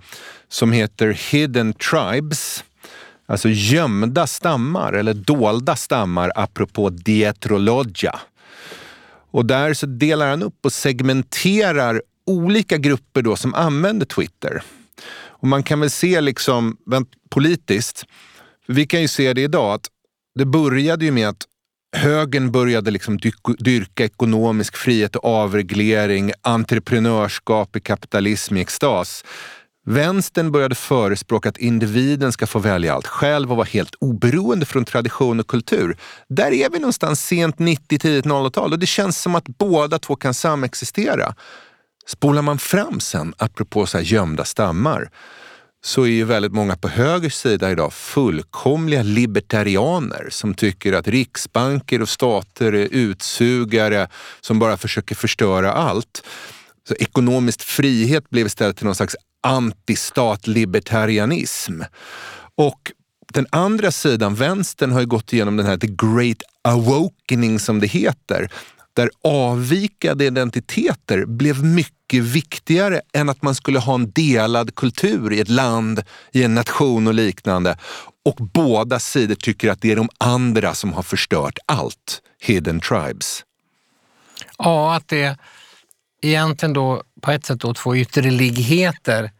[0.48, 2.64] som heter Hidden Tribes.
[3.26, 8.20] Alltså gömda stammar eller dolda stammar apropå dietrologia.
[9.30, 14.62] Och där så delar han upp och segmenterar olika grupper då som använder Twitter.
[15.26, 16.76] Och man kan väl se liksom
[17.30, 18.04] politiskt,
[18.66, 19.88] vi kan ju se det idag, att
[20.34, 21.44] det började ju med att
[21.96, 23.18] högern började liksom
[23.58, 29.24] dyrka ekonomisk frihet och avreglering, entreprenörskap i kapitalism i extas.
[29.86, 34.84] Vänstern började förespråka att individen ska få välja allt själv och vara helt oberoende från
[34.84, 35.96] tradition och kultur.
[36.28, 40.16] Där är vi någonstans sent 90, tidigt 00-tal och det känns som att båda två
[40.16, 41.34] kan samexistera.
[42.06, 45.10] Spolar man fram sen, apropå så här gömda stammar,
[45.84, 52.02] så är ju väldigt många på höger sida idag fullkomliga libertarianer som tycker att riksbanker
[52.02, 54.08] och stater är utsugare
[54.40, 56.26] som bara försöker förstöra allt.
[56.88, 61.82] Så ekonomisk frihet blev istället till någon slags antistat-libertarianism.
[62.54, 62.92] Och
[63.32, 67.86] den andra sidan, vänstern, har ju gått igenom den här the great awakening som det
[67.86, 68.50] heter
[68.94, 75.40] där avvikande identiteter blev mycket viktigare än att man skulle ha en delad kultur i
[75.40, 77.78] ett land, i en nation och liknande.
[78.24, 82.22] Och båda sidor tycker att det är de andra som har förstört allt.
[82.40, 83.44] Hidden tribes.
[84.58, 85.38] Ja, att det
[86.22, 89.30] egentligen då på ett sätt då två ytterligheter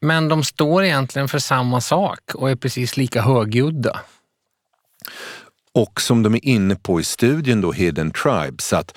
[0.00, 4.00] men de står egentligen för samma sak och är precis lika högljudda.
[5.74, 8.94] Och som de är inne på i studien då, Hidden Tribes, att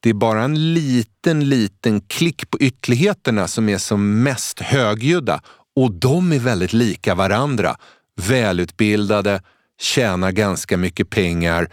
[0.00, 5.40] det är bara en liten, liten klick på ytterligheterna som är som mest högljudda
[5.76, 7.76] och de är väldigt lika varandra.
[8.20, 9.42] Välutbildade,
[9.80, 11.68] tjänar ganska mycket pengar.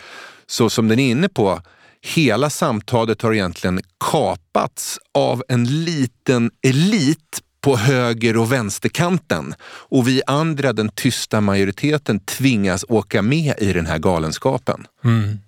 [0.48, 1.62] Så som den är inne på,
[2.02, 3.82] hela samtalet har egentligen
[4.12, 12.20] kapats av en liten elit på höger och vänsterkanten och vi andra, den tysta majoriteten,
[12.20, 14.88] tvingas åka med i den här galenskapen.
[15.04, 15.40] Mm.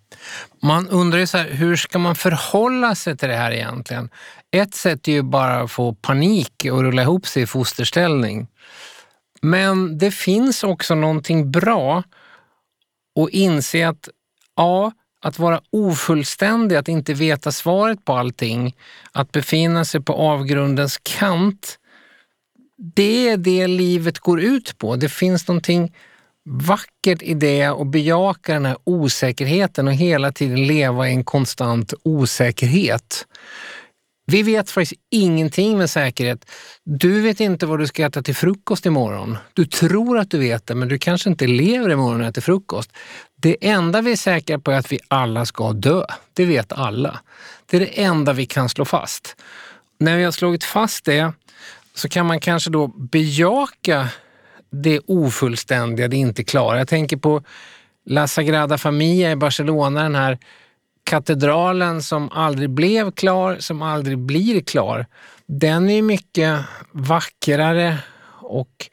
[0.63, 4.09] Man undrar ju så här, hur ska man förhålla sig till det här egentligen?
[4.51, 8.47] Ett sätt är ju bara att få panik och rulla ihop sig i fosterställning.
[9.41, 12.03] Men det finns också någonting bra
[13.15, 14.09] och inse att
[14.55, 14.91] ja,
[15.21, 18.75] att vara ofullständig, att inte veta svaret på allting,
[19.11, 21.77] att befinna sig på avgrundens kant,
[22.81, 24.95] det är det livet går ut på.
[24.95, 25.93] Det finns någonting
[26.45, 31.93] vackert i det och bejaka den här osäkerheten och hela tiden leva i en konstant
[32.03, 33.27] osäkerhet.
[34.25, 36.51] Vi vet faktiskt ingenting med säkerhet.
[36.83, 39.37] Du vet inte vad du ska äta till frukost imorgon.
[39.53, 42.91] Du tror att du vet det, men du kanske inte lever imorgon och äter frukost.
[43.41, 46.05] Det enda vi är säkra på är att vi alla ska dö.
[46.33, 47.19] Det vet alla.
[47.65, 49.35] Det är det enda vi kan slå fast.
[49.99, 51.33] När vi har slagit fast det
[52.01, 54.07] så kan man kanske då bejaka
[54.71, 56.77] det ofullständiga, det inte klara.
[56.77, 57.43] Jag tänker på
[58.05, 60.37] La Sagrada Familia i Barcelona, den här
[61.03, 65.05] katedralen som aldrig blev klar, som aldrig blir klar.
[65.47, 66.59] Den är mycket
[66.91, 67.97] vackrare
[68.41, 68.89] och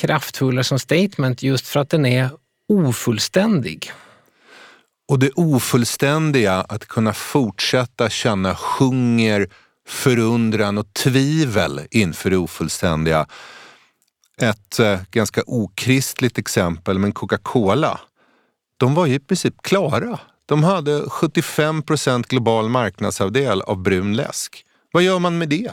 [0.00, 2.30] kraftfullare som statement just för att den är
[2.68, 3.92] ofullständig.
[5.08, 9.48] Och det ofullständiga, att kunna fortsätta känna hunger,
[9.86, 13.26] förundran och tvivel inför det ofullständiga.
[14.40, 18.00] Ett eh, ganska okristligt exempel, men Coca-Cola,
[18.76, 20.20] de var ju i princip klara.
[20.46, 24.64] De hade 75 procent global marknadsandel av brun läsk.
[24.92, 25.72] Vad gör man med det?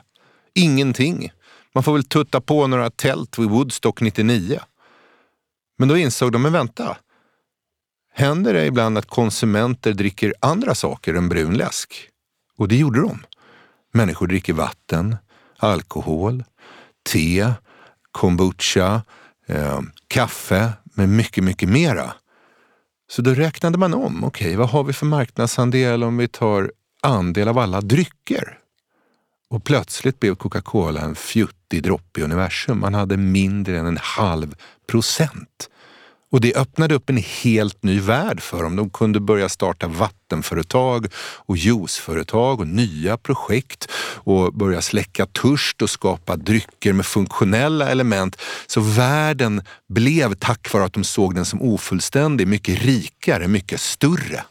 [0.54, 1.32] Ingenting.
[1.74, 4.60] Man får väl tutta på några tält vid Woodstock 99.
[5.78, 6.98] Men då insåg de, men vänta.
[8.14, 12.10] Händer det ibland att konsumenter dricker andra saker än brun läsk?
[12.58, 13.20] Och det gjorde de.
[13.94, 15.18] Människor dricker vatten,
[15.58, 16.44] alkohol,
[17.10, 17.54] te,
[18.12, 19.02] kombucha,
[19.48, 22.14] eh, kaffe med mycket, mycket mera.
[23.10, 24.24] Så då räknade man om.
[24.24, 26.72] Okej, okay, vad har vi för marknadsandel om vi tar
[27.02, 28.60] andel av alla drycker?
[29.50, 32.80] Och plötsligt blev Coca-Cola en fjuttig droppe i universum.
[32.80, 34.56] Man hade mindre än en halv
[34.88, 35.70] procent.
[36.34, 38.76] Och det öppnade upp en helt ny värld för dem.
[38.76, 45.90] De kunde börja starta vattenföretag och juiceföretag och nya projekt och börja släcka törst och
[45.90, 48.42] skapa drycker med funktionella element.
[48.68, 54.44] Så världen blev, tack vare att de såg den som ofullständig, mycket rikare, mycket större.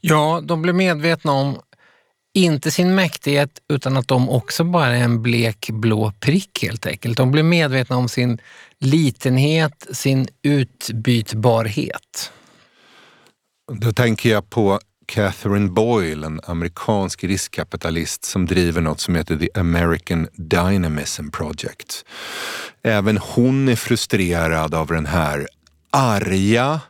[0.00, 1.58] Ja, de blev medvetna om
[2.34, 7.16] inte sin mäktighet utan att de också bara är en blek blå prick helt enkelt.
[7.16, 8.38] De blev medvetna om sin
[8.80, 12.32] litenhet, sin utbytbarhet.
[13.72, 19.48] Då tänker jag på Catherine Boyle, en amerikansk riskkapitalist som driver något som heter The
[19.54, 22.04] American Dynamism Project.
[22.82, 25.48] Även hon är frustrerad av den här
[25.90, 26.80] arga,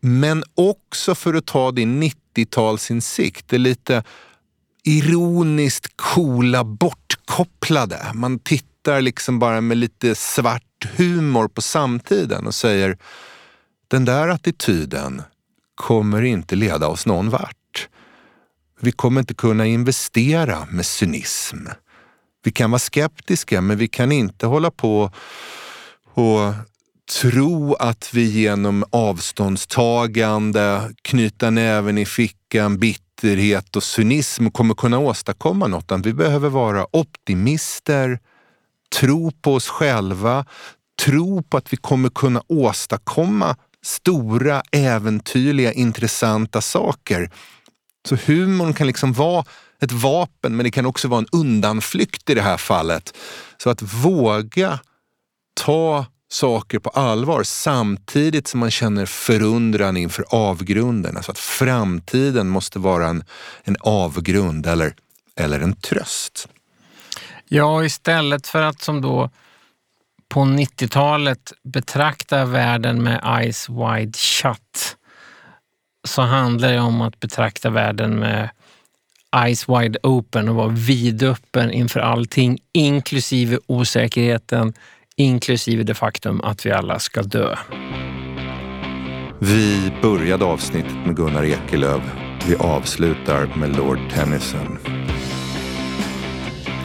[0.00, 4.04] men också för att ta din 90-talsinsikt, det lite
[4.84, 8.10] ironiskt coola bortkopplade.
[8.14, 12.98] Man tittar liksom bara med lite svart humor på samtiden och säger
[13.88, 15.22] den där attityden
[15.74, 17.88] kommer inte leda oss någon vart.
[18.80, 21.66] Vi kommer inte kunna investera med cynism.
[22.44, 25.12] Vi kan vara skeptiska men vi kan inte hålla på
[26.14, 26.54] och
[27.20, 35.66] tro att vi genom avståndstagande, knyta näven i fickan, bitterhet och cynism kommer kunna åstadkomma
[35.66, 36.06] något.
[36.06, 38.18] Vi behöver vara optimister,
[38.96, 40.44] tro på oss själva,
[41.02, 47.30] tro på att vi kommer kunna åstadkomma stora, äventyrliga, intressanta saker.
[48.08, 49.44] Så humorn kan liksom vara
[49.82, 53.16] ett vapen men det kan också vara en undanflykt i det här fallet.
[53.62, 54.78] Så att våga
[55.54, 61.16] ta saker på allvar samtidigt som man känner förundran inför avgrunden.
[61.16, 63.24] Alltså att framtiden måste vara en,
[63.64, 64.94] en avgrund eller,
[65.36, 66.48] eller en tröst.
[67.52, 69.30] Ja, istället för att som då
[70.28, 74.96] på 90-talet betrakta världen med eyes wide shut
[76.08, 78.50] så handlar det om att betrakta världen med
[79.36, 84.72] eyes wide open och vara vidöppen inför allting, inklusive osäkerheten,
[85.16, 87.56] inklusive det faktum att vi alla ska dö.
[89.38, 92.02] Vi började avsnittet med Gunnar Ekelöf.
[92.46, 94.78] Vi avslutar med Lord Tennyson.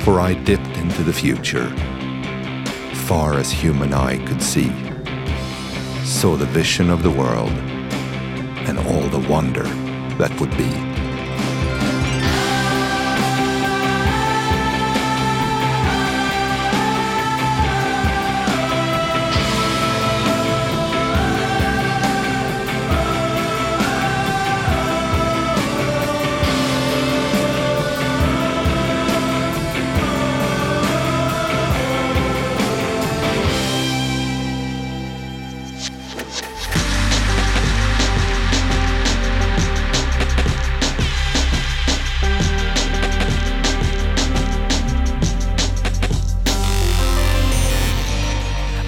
[0.05, 1.67] For I dipped into the future,
[3.07, 4.69] far as human eye could see,
[6.03, 7.49] saw the vision of the world
[8.69, 9.63] and all the wonder
[10.19, 10.94] that would be.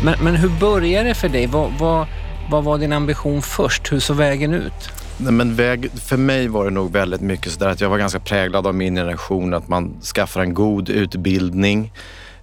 [0.07, 1.47] Men, men hur började det för dig?
[1.47, 2.07] Vad, vad,
[2.51, 3.91] vad var din ambition först?
[3.91, 4.89] Hur såg vägen ut?
[5.17, 8.19] Nej, men väg, för mig var det nog väldigt mycket sådär att jag var ganska
[8.19, 9.53] präglad av min generation.
[9.53, 11.93] Att man skaffar en god utbildning,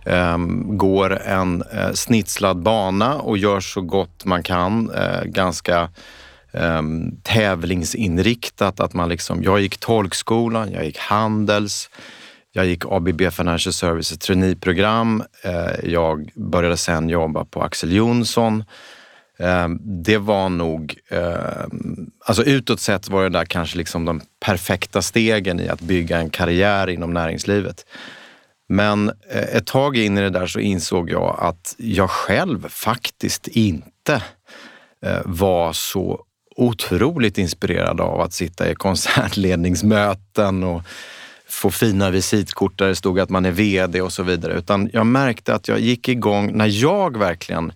[0.05, 4.91] um, går en uh, snitslad bana och gör så gott man kan.
[4.91, 5.89] Uh, ganska
[6.53, 8.81] um, tävlingsinriktat.
[8.81, 11.91] Att man liksom, jag gick tolkskolan, jag gick Handels,
[12.57, 15.23] jag gick ABB Financial Services traineeprogram.
[15.43, 18.65] Eh, jag började sen jobba på Axel Jonsson.
[19.39, 21.65] Eh, det var nog, eh,
[22.25, 26.31] alltså utåt sett var det där kanske liksom de perfekta stegen i att bygga en
[26.31, 27.87] karriär inom näringslivet.
[28.69, 29.13] Men
[29.53, 34.23] ett tag in i det där så insåg jag att jag själv faktiskt inte
[35.25, 36.25] var så
[36.57, 40.83] otroligt inspirerad av att sitta i koncernledningsmöten och
[41.55, 44.53] få fina visitkort där det stod att man är VD och så vidare.
[44.53, 47.73] Utan jag märkte att jag gick igång när jag verkligen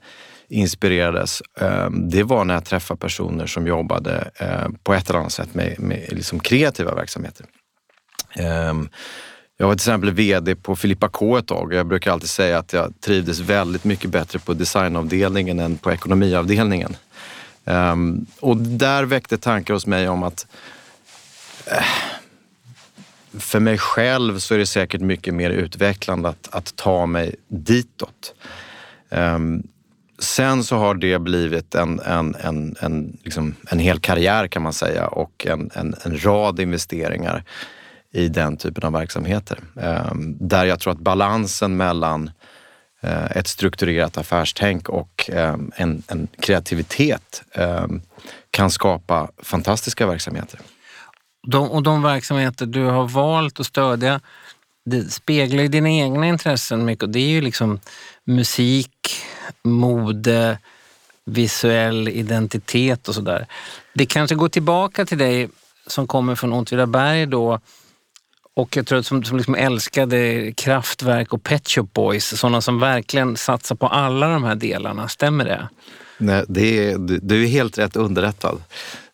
[0.48, 5.32] inspirerades, ehm, det var när jag träffade personer som jobbade ehm, på ett eller annat
[5.32, 7.46] sätt med, med liksom kreativa verksamheter.
[8.34, 8.88] Ehm,
[9.56, 12.58] jag var till exempel VD på Filippa K ett tag och jag brukar alltid säga
[12.58, 16.96] att jag trivdes väldigt mycket bättre på designavdelningen än på ekonomiavdelningen.
[18.40, 20.46] Och där väckte tankar hos mig om att
[21.66, 21.84] eh,
[23.38, 28.34] för mig själv så är det säkert mycket mer utvecklande att, att ta mig ditåt.
[29.10, 29.62] Um,
[30.18, 34.72] sen så har det blivit en, en, en, en, liksom en hel karriär kan man
[34.72, 37.44] säga och en, en, en rad investeringar
[38.12, 39.58] i den typen av verksamheter.
[39.74, 42.30] Um, där jag tror att balansen mellan
[43.04, 47.42] uh, ett strukturerat affärstänk och um, en, en kreativitet
[48.50, 50.60] kan skapa fantastiska verksamheter.
[51.50, 54.20] De, och de verksamheter du har valt att stödja,
[54.84, 57.80] det speglar ju dina egna intressen mycket och det är ju liksom
[58.24, 59.22] musik,
[59.62, 60.58] mode,
[61.24, 63.46] visuell identitet och sådär.
[63.94, 65.48] Det kanske går tillbaka till dig
[65.86, 67.60] som kommer från Åtvidaberg då
[68.54, 72.80] och jag tror att som, som liksom älskade Kraftwerk och Pet Shop Boys, sådana som
[72.80, 75.08] verkligen satsar på alla de här delarna.
[75.08, 75.68] Stämmer det?
[76.18, 78.62] Nej, det är, du är helt rätt underrättad.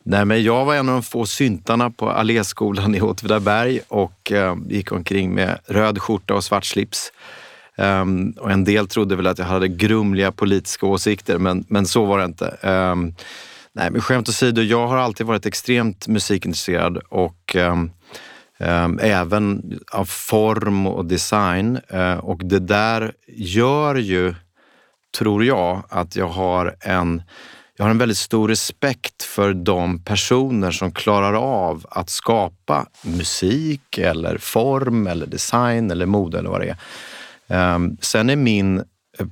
[0.06, 4.56] Nej, men jag var en av de få syntarna på Alléskolan i Åtvidaberg och eh,
[4.68, 7.12] gick omkring med röd skjorta och svart slips.
[7.76, 12.04] Um, och en del trodde väl att jag hade grumliga politiska åsikter, men, men så
[12.04, 12.56] var det inte.
[12.62, 13.14] Um,
[13.72, 20.86] nej, men skämt åsido, jag har alltid varit extremt musikintresserad och um, även av form
[20.86, 21.78] och design.
[21.94, 24.34] Uh, och det där gör ju,
[25.18, 27.22] tror jag, att jag har en
[27.76, 33.98] jag har en väldigt stor respekt för de personer som klarar av att skapa musik
[33.98, 36.76] eller form eller design eller mode eller vad det är.
[37.48, 38.84] Ehm, sen är min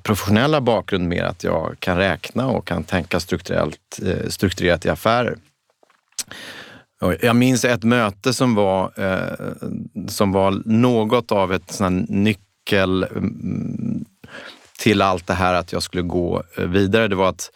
[0.02, 5.36] professionella bakgrund mer att jag kan räkna och kan tänka strukturellt, eh, strukturerat i affärer.
[7.20, 14.04] Jag minns ett möte som var, eh, som var något av ett sån nyckel mm,
[14.78, 17.08] till allt det här att jag skulle gå eh, vidare.
[17.08, 17.50] Det var att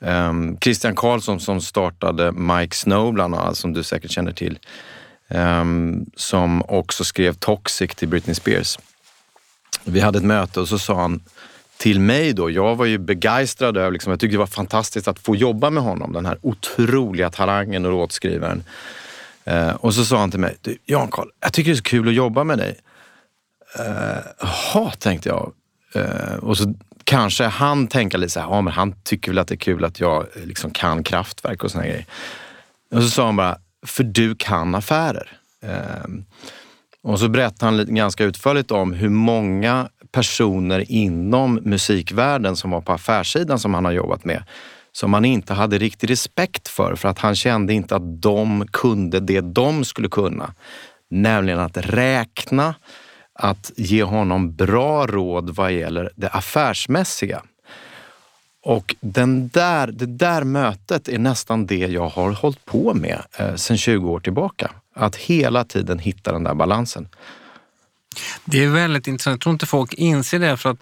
[0.00, 4.58] Ehm, Christian Karlsson som startade Mike Snow bland annat, som du säkert känner till,
[5.28, 8.78] ehm, som också skrev Toxic till Britney Spears.
[9.84, 11.20] Vi hade ett möte och så sa han
[11.76, 12.50] till mig då.
[12.50, 15.82] Jag var ju begeistrad över, liksom, jag tyckte det var fantastiskt att få jobba med
[15.82, 18.64] honom, den här otroliga talangen och låtskrivaren.
[19.44, 21.82] Eh, och så sa han till mig, du Jan Karl, jag tycker det är så
[21.82, 22.76] kul att jobba med dig.
[23.78, 25.52] Ehm, Jaha, eh, tänkte jag.
[25.94, 26.74] Eh, och så
[27.10, 29.84] kanske han tänka lite så här, ja men han tycker väl att det är kul
[29.84, 32.06] att jag eh, liksom kan kraftverk och såna grejer.
[32.94, 35.38] Och så sa han bara, för du kan affärer.
[35.62, 36.10] Eh,
[37.02, 42.80] och så berättade han lite, ganska utförligt om hur många personer inom musikvärlden som var
[42.80, 44.42] på affärssidan som han har jobbat med
[44.92, 49.20] som han inte hade riktig respekt för, för att han kände inte att de kunde
[49.20, 50.54] det de skulle kunna.
[51.10, 52.74] Nämligen att räkna,
[53.40, 57.42] att ge honom bra råd vad gäller det affärsmässiga.
[58.62, 63.54] Och den där, det där mötet är nästan det jag har hållit på med eh,
[63.54, 64.70] sedan 20 år tillbaka.
[64.94, 67.08] Att hela tiden hitta den där balansen.
[68.44, 69.34] Det är väldigt intressant.
[69.34, 70.78] Jag tror inte folk inser det för att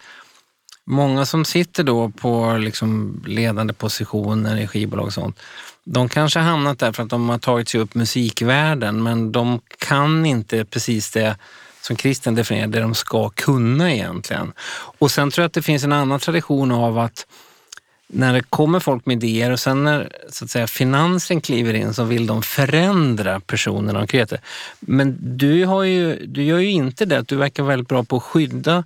[0.84, 5.38] många som sitter då på liksom ledande positioner i skivbolag och sånt,
[5.84, 9.61] de kanske har hamnat där för att de har tagit sig upp musikvärlden men de
[9.78, 11.36] kan inte precis det
[11.81, 14.53] som Christian definierar, det de ska kunna egentligen.
[14.99, 17.26] Och sen tror jag att det finns en annan tradition av att
[18.11, 21.95] när det kommer folk med idéer och sen när så att säga, finansen kliver in
[21.95, 24.39] så vill de förändra personerna och de
[24.81, 27.29] Men du, har ju, du gör ju inte det.
[27.29, 28.85] Du verkar väldigt bra på att skydda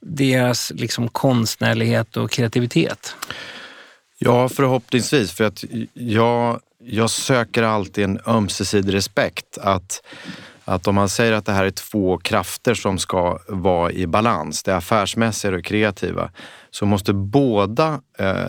[0.00, 3.16] deras liksom konstnärlighet och kreativitet?
[4.18, 5.32] Ja, förhoppningsvis.
[5.32, 9.58] För att jag, jag söker alltid en ömsesidig respekt.
[9.58, 10.02] Att,
[10.64, 14.62] att om man säger att det här är två krafter som ska vara i balans,
[14.62, 16.30] det affärsmässiga och det kreativa,
[16.70, 18.48] så måste båda eh,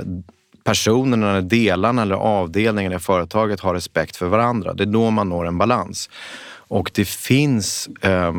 [0.64, 4.74] personerna, eller delarna eller avdelningen i företaget ha respekt för varandra.
[4.74, 6.10] Det är då man når en balans.
[6.68, 8.34] Och det finns eh,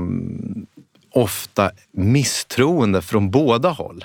[1.10, 4.04] ofta misstroende från båda håll.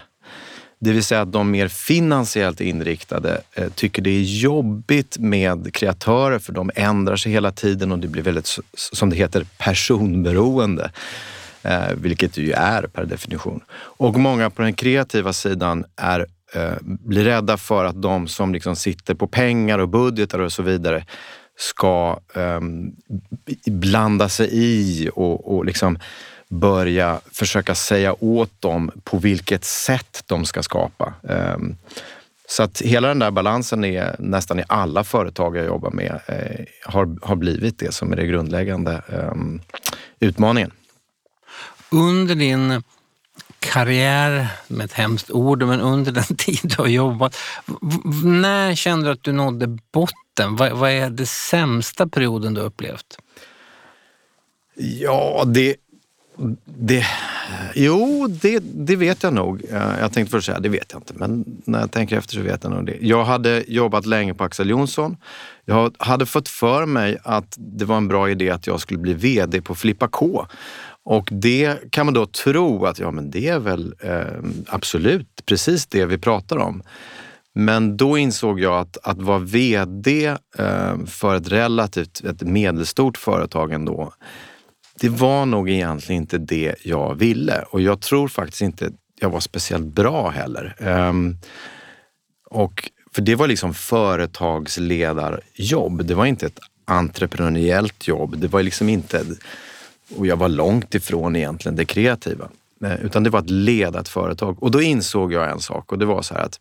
[0.80, 6.40] Det vill säga att de mer finansiellt inriktade eh, tycker det är jobbigt med kreatörer
[6.40, 10.92] för de ändrar sig hela tiden och det blir väldigt, som det heter, personberoende.
[11.64, 13.62] Eh, vilket det ju är per definition.
[13.72, 18.76] Och många på den kreativa sidan är, eh, blir rädda för att de som liksom
[18.76, 21.06] sitter på pengar och budgetar och så vidare
[21.58, 22.96] ska um,
[23.66, 26.00] blanda sig i och, och liksom
[26.50, 31.14] börja försöka säga åt dem på vilket sätt de ska skapa.
[31.30, 31.76] Ehm,
[32.50, 36.66] så att hela den där balansen är nästan i alla företag jag jobbar med eh,
[36.86, 39.62] har, har blivit det som är det grundläggande um,
[40.20, 40.72] utmaningen.
[41.92, 42.84] Under din
[43.60, 47.38] karriär, med ett hemskt ord, men under den tid du har jobbat,
[48.24, 50.56] när kände du att du nådde botten?
[50.56, 53.18] Vad, vad är det sämsta perioden du upplevt?
[54.76, 55.76] Ja, det
[56.66, 57.06] det,
[57.76, 59.62] jo, det, det vet jag nog.
[59.72, 62.42] Eh, jag tänkte först säga, det vet jag inte, men när jag tänker efter så
[62.42, 62.98] vet jag nog det.
[63.02, 65.18] Jag hade jobbat länge på Axel Jonsson.
[65.66, 69.14] Jag hade fått för mig att det var en bra idé att jag skulle bli
[69.14, 70.46] VD på Flippa K.
[71.04, 74.22] Och det kan man då tro att ja, men det är väl eh,
[74.68, 76.84] absolut precis det vi pratar om.
[77.56, 80.26] Men då insåg jag att, att vara VD
[80.58, 84.14] eh, för ett relativt ett medelstort företag ändå,
[85.00, 89.40] det var nog egentligen inte det jag ville och jag tror faktiskt inte jag var
[89.40, 90.76] speciellt bra heller.
[90.80, 91.38] Um,
[92.50, 96.06] och, för det var liksom företagsledarjobb.
[96.06, 98.38] Det var inte ett entreprenöriellt jobb.
[98.38, 99.26] Det var liksom inte,
[100.16, 102.50] och jag var långt ifrån egentligen det kreativa.
[102.84, 104.64] Eh, utan det var att leda ett företag.
[104.64, 106.60] Och då insåg jag en sak och det var så här att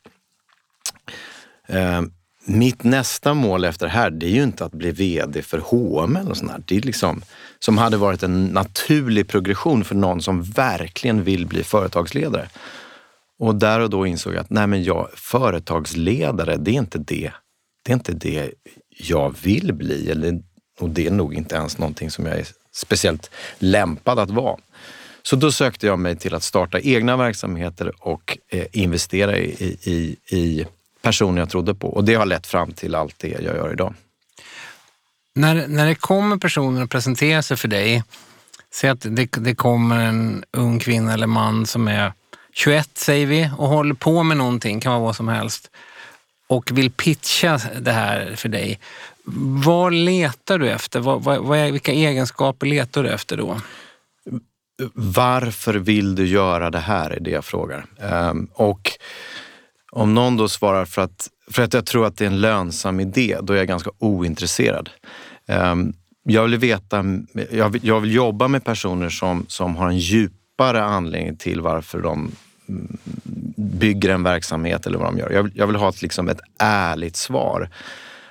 [1.66, 2.02] eh,
[2.48, 6.16] mitt nästa mål efter det här, det är ju inte att bli VD för H&M
[6.16, 6.62] eller sånt där.
[6.64, 7.22] Det är liksom,
[7.58, 12.48] som hade varit en naturlig progression för någon som verkligen vill bli företagsledare.
[13.38, 17.32] Och där och då insåg jag att nej men jag, företagsledare, det är inte det.
[17.84, 18.50] Det är inte det
[18.90, 20.10] jag vill bli.
[20.10, 20.42] Eller,
[20.80, 24.56] och det är nog inte ens någonting som jag är speciellt lämpad att vara.
[25.22, 30.16] Så då sökte jag mig till att starta egna verksamheter och eh, investera i, i,
[30.36, 30.66] i
[31.08, 31.88] personer jag trodde på.
[31.88, 33.94] Och det har lett fram till allt det jag gör idag.
[35.34, 38.04] När, när det kommer personer och presenterar sig för dig,
[38.74, 42.12] säg att det, det kommer en ung kvinna eller man som är
[42.52, 45.70] 21 säger vi och håller på med någonting, kan vara vad som helst,
[46.46, 48.78] och vill pitcha det här för dig.
[49.64, 51.00] Vad letar du efter?
[51.00, 53.60] Vad, vad, vad är, vilka egenskaper letar du efter då?
[54.94, 57.86] Varför vill du göra det här är det jag frågar.
[58.00, 58.90] Um, och
[59.90, 63.00] om någon då svarar för att, för att jag tror att det är en lönsam
[63.00, 64.90] idé, då är jag ganska ointresserad.
[65.46, 67.04] Um, jag vill veta,
[67.50, 72.00] jag vill, jag vill jobba med personer som, som har en djupare anledning till varför
[72.00, 72.32] de
[72.68, 72.98] mm,
[73.56, 75.30] bygger en verksamhet eller vad de gör.
[75.30, 77.70] Jag vill, jag vill ha ett, liksom ett ärligt svar.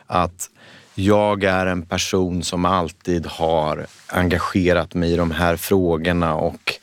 [0.05, 0.49] Att
[0.95, 6.73] jag är en person som alltid har engagerat mig i de här frågorna och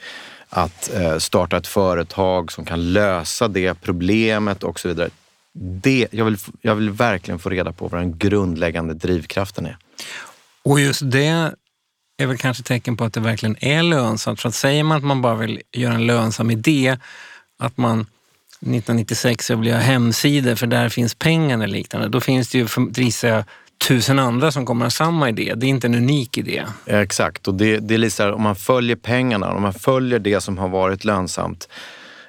[0.55, 5.11] att eh, starta ett företag som kan lösa det problemet och så vidare.
[5.53, 9.77] Det, jag, vill, jag vill verkligen få reda på vad den grundläggande drivkraften är.
[10.63, 11.53] Och just det
[12.17, 14.41] är väl kanske tecken på att det verkligen är lönsamt.
[14.41, 16.97] För att säger man att man bara vill göra en lönsam idé,
[17.59, 22.59] att man 1996 vill göra hemsidor för där finns pengarna och liknande, då finns det
[22.59, 23.45] ju, gissar jag,
[23.79, 25.53] tusen andra som kommer ha samma idé.
[25.57, 26.65] Det är inte en unik idé.
[26.87, 30.19] Exakt, och det, det är lite så här, om man följer pengarna, om man följer
[30.19, 31.69] det som har varit lönsamt,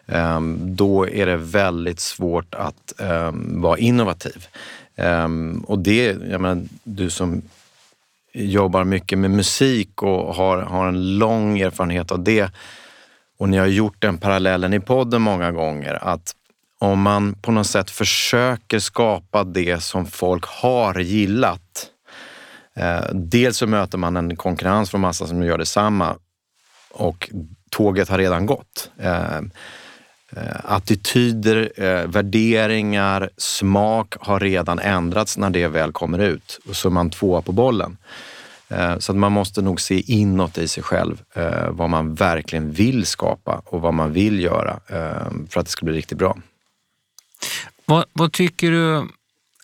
[0.08, 4.48] ehm, då är det väldigt svårt att ehm, vara innovativ.
[4.96, 7.42] Ehm, och det, jag menar, du som
[8.34, 12.52] jobbar mycket med musik och har, har en lång erfarenhet av det
[13.38, 16.36] och ni har gjort den parallellen i podden många gånger, att
[16.86, 21.90] om man på något sätt försöker skapa det som folk har gillat.
[22.76, 26.16] Eh, dels så möter man en konkurrens från massa som gör detsamma
[26.92, 27.30] och
[27.70, 28.92] tåget har redan gått.
[29.00, 31.72] Eh, eh, attityder,
[32.08, 36.60] värderingar, smak har redan ändrats när det väl kommer ut.
[36.70, 37.98] Och så är man tvåa på bollen.
[39.00, 41.22] Så att man måste nog se inåt i sig själv
[41.70, 44.80] vad man verkligen vill skapa och vad man vill göra
[45.50, 46.38] för att det ska bli riktigt bra.
[47.86, 49.08] Vad, vad tycker du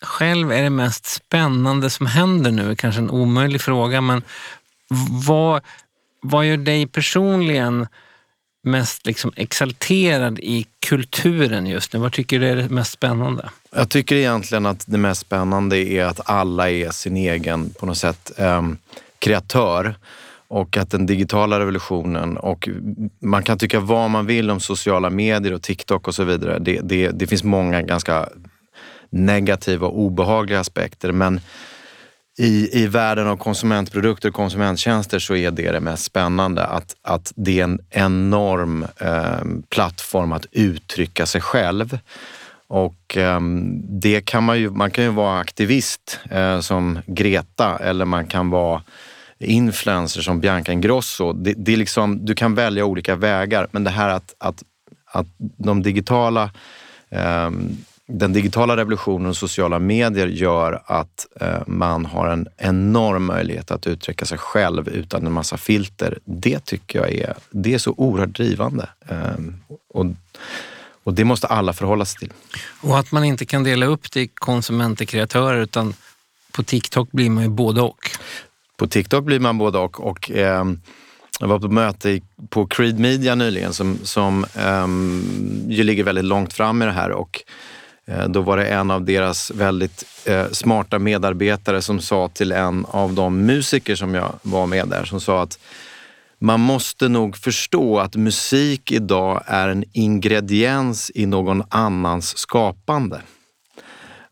[0.02, 2.76] själv är det mest spännande som händer nu?
[2.76, 4.22] Kanske en omöjlig fråga, men
[5.26, 5.62] vad,
[6.20, 7.86] vad gör dig personligen
[8.62, 11.98] mest liksom exalterad i kulturen just nu?
[11.98, 13.50] Vad tycker du är det mest spännande?
[13.70, 17.98] Jag tycker egentligen att det mest spännande är att alla är sin egen, på något
[17.98, 18.62] sätt, eh,
[19.18, 19.94] kreatör.
[20.52, 22.68] Och att den digitala revolutionen och
[23.22, 26.58] man kan tycka vad man vill om sociala medier och TikTok och så vidare.
[26.58, 28.28] Det, det, det finns många ganska
[29.10, 31.40] negativa och obehagliga aspekter men
[32.38, 36.64] i, i världen av konsumentprodukter och konsumenttjänster så är det det mest spännande.
[36.64, 41.98] Att, att det är en enorm eh, plattform att uttrycka sig själv.
[42.68, 43.40] Och eh,
[44.02, 48.50] det kan man ju, man kan ju vara aktivist eh, som Greta eller man kan
[48.50, 48.82] vara
[49.46, 51.32] influencer som Bianca Ingrosso.
[51.32, 54.62] Det, det är liksom, du kan välja olika vägar men det här att, att,
[55.12, 56.50] att de digitala
[57.10, 57.50] eh,
[58.06, 63.86] den digitala revolutionen och sociala medier gör att eh, man har en enorm möjlighet att
[63.86, 66.18] uttrycka sig själv utan en massa filter.
[66.24, 68.88] Det tycker jag är, det är så oerhört drivande.
[69.08, 69.36] Eh,
[69.88, 70.06] och,
[71.04, 72.32] och det måste alla förhålla sig till.
[72.80, 75.94] Och att man inte kan dela upp det i konsumenter kreatörer utan
[76.52, 78.10] på TikTok blir man ju både och.
[78.82, 80.00] På TikTok blir man både och.
[80.00, 80.64] och eh,
[81.40, 82.20] jag var på möte
[82.50, 84.86] på Creed Media nyligen som, som eh,
[85.74, 87.42] ju ligger väldigt långt fram i det här och
[88.06, 92.86] Eh, då var det en av deras väldigt eh, smarta medarbetare som sa till en
[92.88, 95.58] av de musiker som jag var med där, som sa att
[96.38, 103.20] man måste nog förstå att musik idag är en ingrediens i någon annans skapande.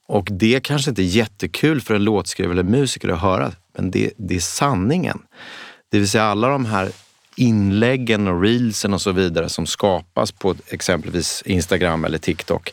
[0.08, 4.12] Och det kanske inte är jättekul för en låtskrivare eller musiker att höra, men det,
[4.16, 5.22] det är sanningen.
[5.90, 6.90] Det vill säga alla de här
[7.36, 12.72] inläggen och reelsen och så vidare som skapas på exempelvis Instagram eller TikTok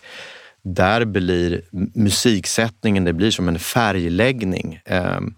[0.62, 1.62] där blir
[1.94, 4.80] musiksättningen det blir som en färgläggning.
[4.86, 5.36] Ehm,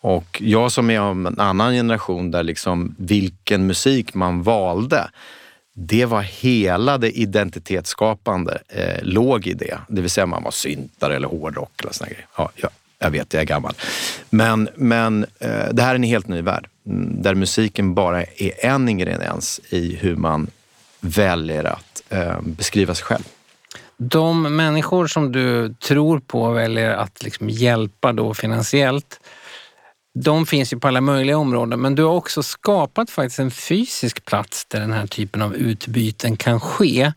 [0.00, 5.10] och jag som är av en annan generation där liksom vilken musik man valde,
[5.74, 9.78] det var hela det identitetsskapande eh, låg i det.
[9.88, 12.26] Det vill säga man var syntare eller hårdrock eller såna grejer.
[12.36, 13.74] Ja, jag, jag vet, jag är gammal.
[14.30, 18.64] Men, men eh, det här är en helt ny värld mm, där musiken bara är
[18.64, 20.50] en ingrediens i hur man
[21.00, 23.24] väljer att eh, beskriva sig själv.
[23.96, 29.20] De människor som du tror på och väljer att liksom hjälpa då finansiellt,
[30.14, 34.24] de finns ju på alla möjliga områden, men du har också skapat faktiskt en fysisk
[34.24, 37.12] plats där den här typen av utbyten kan ske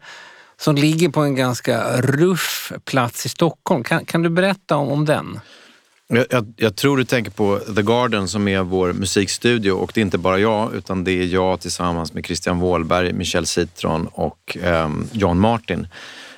[0.58, 3.84] som ligger på en ganska ruff plats i Stockholm.
[3.84, 5.40] Kan, kan du berätta om, om den?
[6.14, 10.00] Jag, jag, jag, tror du tänker på The Garden som är vår musikstudio och det
[10.00, 14.58] är inte bara jag utan det är jag tillsammans med Christian Wåhlberg, Michel Citron och
[14.64, 15.88] eh, John Martin.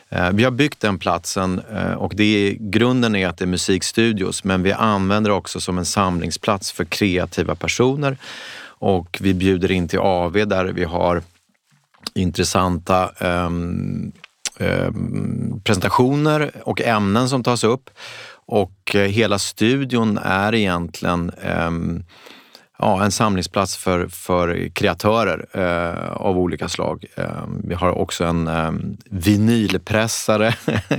[0.09, 3.47] Eh, vi har byggt den platsen eh, och det är, grunden är att det är
[3.47, 8.17] musikstudios men vi använder det också som en samlingsplats för kreativa personer.
[8.65, 11.21] Och vi bjuder in till AV där vi har
[12.13, 14.11] intressanta ehm,
[14.59, 14.91] Eh,
[15.63, 17.89] presentationer och ämnen som tas upp
[18.45, 22.03] och eh, hela studion är egentligen ehm,
[22.79, 27.05] ja, en samlingsplats för, för kreatörer eh, av olika slag.
[27.15, 28.71] Eh, vi har också en eh,
[29.09, 30.55] vinylpressare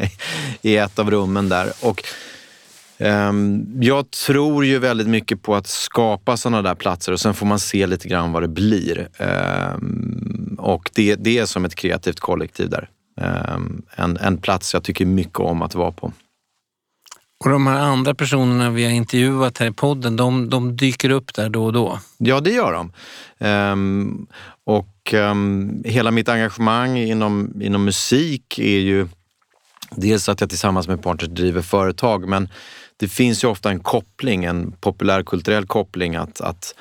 [0.62, 1.72] i ett av rummen där.
[1.82, 2.04] Och,
[2.98, 7.46] ehm, jag tror ju väldigt mycket på att skapa sådana där platser och sen får
[7.46, 9.08] man se lite grann vad det blir.
[9.18, 12.88] Ehm, och det, det är som ett kreativt kollektiv där.
[13.20, 13.54] Eh,
[13.96, 16.12] en, en plats jag tycker mycket om att vara på.
[17.44, 21.34] Och de här andra personerna vi har intervjuat här i podden, de, de dyker upp
[21.34, 21.98] där då och då?
[22.18, 22.92] Ja, det gör de.
[23.48, 24.26] Um,
[24.64, 29.08] och um, hela mitt engagemang inom, inom musik är ju
[29.90, 32.48] dels att jag tillsammans med partners driver företag, men
[32.96, 36.74] det finns ju ofta en koppling, en populärkulturell koppling att, att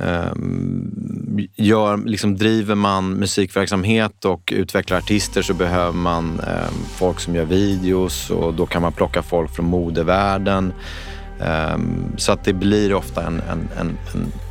[0.00, 7.34] Ehm, gör, liksom driver man musikverksamhet och utvecklar artister så behöver man ehm, folk som
[7.34, 10.72] gör videos och då kan man plocka folk från modevärlden.
[11.40, 13.98] Ehm, så att det blir ofta en, en, en,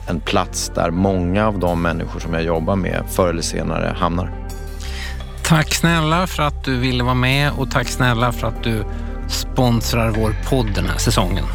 [0.08, 4.32] en, plats där många av de människor som jag jobbar med förr eller senare hamnar.
[5.44, 8.84] Tack snälla för att du ville vara med och tack snälla för att du
[9.28, 11.46] sponsrar vår podd den här säsongen.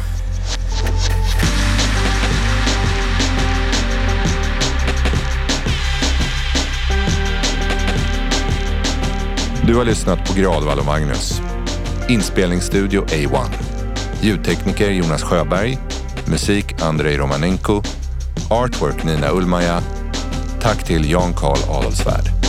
[9.67, 11.41] Du har lyssnat på Gradvall och Magnus.
[12.09, 13.49] Inspelningsstudio A1.
[14.21, 15.77] Ljudtekniker Jonas Sjöberg.
[16.25, 17.81] Musik Andrei Romanenko.
[18.49, 19.81] Artwork Nina Ulmaja,
[20.61, 22.42] Tack till Jan Karl Adolfsvärd.